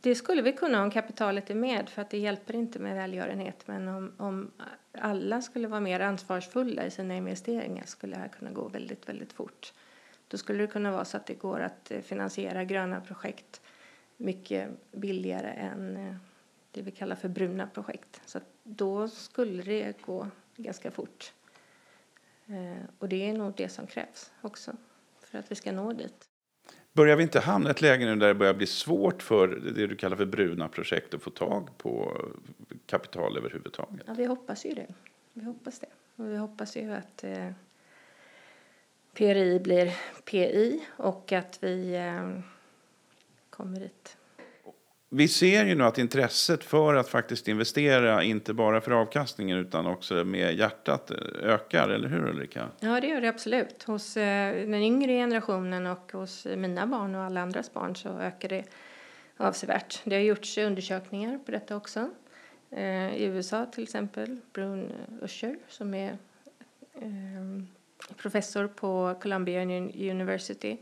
det 0.00 0.14
skulle 0.14 0.42
vi 0.42 0.52
kunna 0.52 0.82
om 0.82 0.90
kapitalet 0.90 1.50
är 1.50 1.54
med, 1.54 1.88
för 1.88 2.02
att 2.02 2.10
det 2.10 2.18
hjälper 2.18 2.54
inte 2.54 2.78
med 2.78 2.94
välgörenhet. 2.94 3.66
Men 3.66 3.88
om, 3.88 4.12
om 4.16 4.50
alla 4.98 5.42
skulle 5.42 5.68
vara 5.68 5.80
mer 5.80 6.00
ansvarsfulla 6.00 6.86
i 6.86 6.90
sina 6.90 7.16
investeringar 7.16 7.84
skulle 7.86 8.14
det 8.16 8.20
här 8.20 8.28
kunna 8.28 8.50
gå 8.50 8.68
väldigt, 8.68 9.08
väldigt 9.08 9.32
fort. 9.32 9.72
Då 10.28 10.36
skulle 10.36 10.58
det 10.58 10.66
kunna 10.66 10.90
vara 10.90 11.04
så 11.04 11.16
att 11.16 11.26
det 11.26 11.34
går 11.34 11.60
att 11.60 11.90
eh, 11.90 12.00
finansiera 12.00 12.64
gröna 12.64 13.00
projekt 13.00 13.60
mycket 14.16 14.68
billigare 14.92 15.50
än 15.50 15.96
eh, 15.96 16.14
det 16.70 16.82
vi 16.82 16.90
kallar 16.90 17.16
för 17.16 17.28
bruna 17.28 17.66
projekt. 17.66 18.20
Så 18.26 18.40
då 18.64 19.08
skulle 19.08 19.62
det 19.62 20.02
gå 20.02 20.26
ganska 20.56 20.90
fort. 20.90 21.32
Eh, 22.46 22.84
och 22.98 23.08
det 23.08 23.28
är 23.28 23.32
nog 23.32 23.52
det 23.56 23.68
som 23.68 23.86
krävs 23.86 24.32
också 24.40 24.72
för 25.20 25.38
att 25.38 25.50
vi 25.50 25.54
ska 25.54 25.72
nå 25.72 25.92
dit. 25.92 26.28
Börjar 26.92 27.16
vi 27.16 27.22
inte 27.22 27.40
hamna 27.40 27.68
i 27.68 27.70
ett 27.70 27.80
läge 27.80 28.04
nu 28.04 28.16
där 28.16 28.28
det 28.28 28.34
börjar 28.34 28.54
bli 28.54 28.66
svårt 28.66 29.22
för 29.22 29.48
det 29.48 29.86
du 29.86 29.96
kallar 29.96 30.16
för 30.16 30.26
bruna 30.26 30.68
projekt 30.68 31.14
att 31.14 31.22
få 31.22 31.30
tag 31.30 31.78
på 31.78 32.22
kapital 32.86 33.36
överhuvudtaget? 33.36 34.02
Ja, 34.06 34.14
vi 34.14 34.24
hoppas 34.24 34.66
ju 34.66 34.74
det. 34.74 34.86
Vi 35.32 35.44
hoppas 35.44 35.78
det. 35.78 35.86
Och 36.16 36.30
vi 36.30 36.36
hoppas 36.36 36.76
ju 36.76 36.92
att 36.92 37.24
eh, 37.24 37.50
PRI 39.14 39.60
blir 39.60 39.96
PI 40.24 40.84
och 40.96 41.32
att 41.32 41.58
vi 41.62 41.94
eh, 41.94 42.40
kommer 43.50 43.80
dit. 43.80 44.16
Vi 45.16 45.28
ser 45.28 45.64
ju 45.64 45.74
nu 45.74 45.84
att 45.84 45.98
intresset 45.98 46.64
för 46.64 46.94
att 46.94 47.08
faktiskt 47.08 47.48
investera, 47.48 48.22
inte 48.22 48.54
bara 48.54 48.80
för 48.80 48.90
avkastningen 48.90 49.58
utan 49.58 49.86
också 49.86 50.14
med 50.14 50.54
hjärtat, 50.54 51.10
eh, 51.10 51.16
ökar. 51.42 51.88
Eller 51.88 52.08
hur 52.08 52.28
Ulrika? 52.28 52.68
Ja, 52.80 53.00
det 53.00 53.06
gör 53.06 53.20
det 53.20 53.28
absolut. 53.28 53.82
Hos 53.82 54.16
eh, 54.16 54.54
den 54.54 54.74
yngre 54.74 55.12
generationen 55.12 55.86
och 55.86 56.12
hos 56.12 56.46
mina 56.56 56.86
barn 56.86 57.14
och 57.14 57.22
alla 57.22 57.40
andras 57.40 57.72
barn 57.72 57.96
så 57.96 58.08
ökar 58.08 58.48
det 58.48 58.64
avsevärt. 59.36 60.00
Det 60.04 60.14
har 60.14 60.22
gjorts 60.22 60.58
undersökningar 60.58 61.38
på 61.38 61.50
detta 61.50 61.76
också. 61.76 62.10
Eh, 62.70 63.14
I 63.16 63.24
USA 63.24 63.66
till 63.66 63.82
exempel, 63.82 64.40
Brun 64.52 64.92
Usher 65.22 65.56
som 65.68 65.94
är 65.94 66.18
professor 68.16 68.66
på 68.66 69.14
Columbia 69.22 69.62
University 70.10 70.78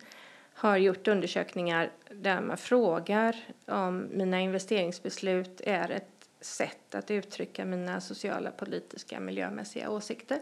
har 0.54 0.76
gjort 0.76 1.08
undersökningar 1.08 1.90
där 2.10 2.40
man 2.40 2.56
frågar 2.56 3.36
om 3.66 4.08
mina 4.12 4.40
investeringsbeslut 4.40 5.60
är 5.64 5.90
ett 5.90 6.28
sätt 6.40 6.94
att 6.94 7.10
uttrycka 7.10 7.64
mina 7.64 8.00
sociala, 8.00 8.50
politiska, 8.50 9.20
miljömässiga 9.20 9.90
åsikter. 9.90 10.40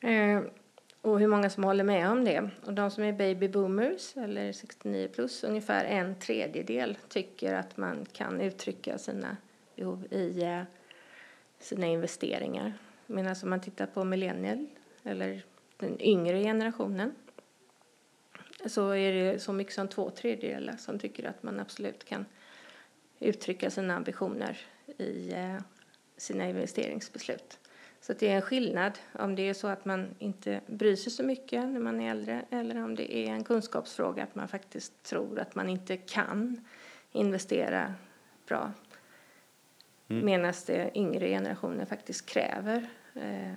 Eh, 0.00 0.40
och 1.02 1.20
hur 1.20 1.26
många 1.26 1.50
som 1.50 1.64
håller 1.64 1.84
med 1.84 2.10
om 2.10 2.24
det. 2.24 2.50
Och 2.66 2.74
de 2.74 2.90
som 2.90 3.04
är 3.04 3.12
baby 3.12 3.48
boomers, 3.48 4.16
eller 4.16 4.52
69 4.52 5.08
plus, 5.08 5.44
ungefär 5.44 5.84
en 5.84 6.18
tredjedel 6.18 6.98
tycker 7.08 7.54
att 7.54 7.76
man 7.76 8.06
kan 8.12 8.40
uttrycka 8.40 8.98
sina 8.98 9.36
behov 9.76 10.06
i 10.10 10.42
eh, 10.42 10.62
sina 11.58 11.86
investeringar. 11.86 12.72
Medan 13.06 13.36
om 13.42 13.50
man 13.50 13.60
tittar 13.60 13.86
på 13.86 14.04
millennial, 14.04 14.66
eller 15.02 15.42
den 15.76 16.00
yngre 16.00 16.42
generationen, 16.42 17.14
så 18.66 18.90
är 18.90 19.12
det 19.12 19.38
så 19.38 19.52
mycket 19.52 19.74
som 19.74 19.88
två 19.88 20.10
tredjedelar 20.10 20.76
som 20.76 20.98
tycker 20.98 21.28
att 21.28 21.42
man 21.42 21.60
absolut 21.60 22.04
kan 22.04 22.26
uttrycka 23.20 23.70
sina 23.70 23.96
ambitioner 23.96 24.58
i 24.98 25.32
eh, 25.32 25.58
sina 26.16 26.48
investeringsbeslut. 26.48 27.58
Så 28.00 28.12
det 28.12 28.28
är 28.28 28.36
en 28.36 28.42
skillnad 28.42 28.98
om 29.12 29.34
det 29.34 29.48
är 29.48 29.54
så 29.54 29.68
att 29.68 29.84
man 29.84 30.14
inte 30.18 30.60
bryr 30.66 30.96
sig 30.96 31.12
så 31.12 31.22
mycket 31.22 31.68
när 31.68 31.80
man 31.80 32.00
är 32.00 32.10
äldre 32.10 32.44
eller 32.50 32.84
om 32.84 32.94
det 32.94 33.16
är 33.16 33.26
en 33.26 33.44
kunskapsfråga 33.44 34.22
att 34.22 34.34
man 34.34 34.48
faktiskt 34.48 35.02
tror 35.02 35.38
att 35.38 35.54
man 35.54 35.68
inte 35.68 35.96
kan 35.96 36.64
investera 37.12 37.94
bra. 38.46 38.72
Mm. 40.08 40.24
Medan 40.24 40.52
det 40.66 40.90
yngre 40.94 41.28
generationen 41.28 41.86
faktiskt 41.86 42.26
kräver 42.26 42.88
eh, 43.14 43.52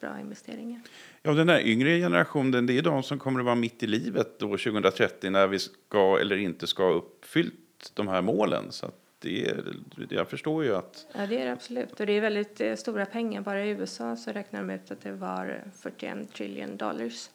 bra 0.00 0.20
investeringar. 0.20 0.80
Ja, 1.22 1.32
den 1.32 1.46
där 1.46 1.66
yngre 1.66 1.98
generationen, 1.98 2.66
det 2.66 2.78
är 2.78 2.82
de 2.82 3.02
som 3.02 3.18
kommer 3.18 3.40
att 3.40 3.46
vara 3.46 3.54
mitt 3.54 3.82
i 3.82 3.86
livet 3.86 4.38
då 4.38 4.46
2030 4.46 5.30
när 5.30 5.46
vi 5.46 5.58
ska 5.58 6.18
eller 6.20 6.36
inte 6.36 6.66
ska 6.66 6.82
ha 6.82 6.92
uppfyllt 6.92 7.90
de 7.94 8.08
här 8.08 8.22
målen. 8.22 8.72
Så 8.72 8.90
det 9.18 9.46
är, 9.46 9.64
jag 10.10 10.28
förstår 10.28 10.64
ju 10.64 10.76
att... 10.76 11.06
Ja, 11.12 11.26
det 11.26 11.40
är 11.40 11.44
det 11.44 11.52
absolut. 11.52 12.00
Och 12.00 12.06
det 12.06 12.12
är 12.12 12.20
väldigt 12.20 12.60
eh, 12.60 12.74
stora 12.74 13.06
pengar. 13.06 13.40
Bara 13.40 13.64
i 13.64 13.68
USA 13.68 14.16
så 14.16 14.32
räknar 14.32 14.60
de 14.60 14.70
ut 14.70 14.90
att 14.90 15.00
det 15.00 15.12
var 15.12 15.64
41 15.80 16.32
trillion 16.32 16.76
dollars 16.76 17.30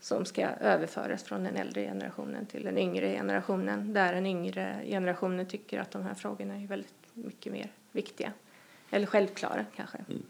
som 0.00 0.24
ska 0.24 0.46
överföras 0.46 1.24
från 1.24 1.44
den 1.44 1.56
äldre 1.56 1.82
generationen 1.82 2.46
till 2.46 2.64
den 2.64 2.78
yngre 2.78 3.12
generationen. 3.12 3.92
Där 3.92 4.14
den 4.14 4.26
yngre 4.26 4.80
generationen 4.86 5.46
tycker 5.46 5.80
att 5.80 5.90
de 5.90 6.02
här 6.02 6.14
frågorna 6.14 6.56
är 6.56 6.66
väldigt 6.66 6.94
mycket 7.12 7.52
mer 7.52 7.72
viktiga. 7.92 8.32
Eller 8.90 9.06
självklara 9.06 9.64
kanske. 9.76 9.98
Mm 10.08 10.22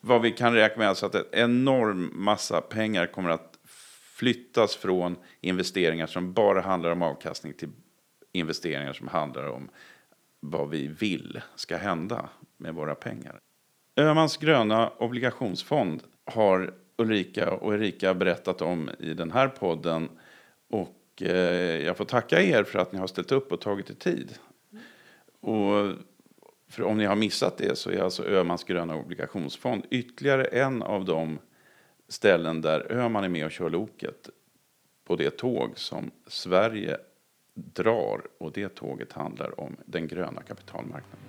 vad 0.00 0.22
vi 0.22 0.30
kan 0.30 0.54
räkna 0.54 0.78
med 0.78 0.88
alltså 0.88 1.06
att 1.06 1.14
en 1.14 1.24
enorm 1.32 2.10
massa 2.14 2.60
pengar 2.60 3.06
kommer 3.06 3.30
att 3.30 3.58
flyttas 4.18 4.76
från 4.76 5.16
investeringar 5.40 6.06
som 6.06 6.32
bara 6.32 6.60
handlar 6.60 6.90
om 6.90 7.02
avkastning 7.02 7.52
till 7.52 7.68
investeringar 8.32 8.92
som 8.92 9.08
handlar 9.08 9.48
om 9.48 9.70
vad 10.40 10.70
vi 10.70 10.86
vill 10.86 11.40
ska 11.54 11.76
hända 11.76 12.28
med 12.56 12.74
våra 12.74 12.94
pengar. 12.94 13.38
Öhmans 13.96 14.36
gröna 14.36 14.88
obligationsfond 14.98 16.02
har 16.24 16.74
Ulrika 16.96 17.50
och 17.50 17.74
Erika 17.74 18.14
berättat 18.14 18.62
om 18.62 18.90
i 18.98 19.14
den 19.14 19.30
här 19.30 19.48
podden. 19.48 20.08
Och 20.70 21.22
eh, 21.22 21.84
jag 21.86 21.96
får 21.96 22.04
tacka 22.04 22.42
er 22.42 22.64
för 22.64 22.78
att 22.78 22.92
ni 22.92 22.98
har 22.98 23.06
ställt 23.06 23.32
upp 23.32 23.52
och 23.52 23.60
tagit 23.60 23.90
er 23.90 23.94
tid. 23.94 24.38
Och 25.40 25.92
för 26.68 26.82
om 26.82 26.98
ni 26.98 27.04
har 27.04 27.16
missat 27.16 27.58
det 27.58 27.78
så 27.78 27.90
är 27.90 28.00
alltså 28.00 28.24
Öhmans 28.24 28.64
gröna 28.64 28.96
obligationsfond 28.96 29.86
ytterligare 29.90 30.44
en 30.44 30.82
av 30.82 31.04
de 31.04 31.38
ställen 32.08 32.60
där 32.60 32.92
Öhman 32.92 33.24
är 33.24 33.28
med 33.28 33.44
och 33.44 33.50
kör 33.50 33.70
loket 33.70 34.30
på 35.04 35.16
det 35.16 35.30
tåg 35.30 35.78
som 35.78 36.10
Sverige 36.26 36.96
drar 37.54 38.20
och 38.38 38.52
det 38.52 38.68
tåget 38.68 39.12
handlar 39.12 39.60
om 39.60 39.76
den 39.86 40.08
gröna 40.08 40.42
kapitalmarknaden. 40.42 41.28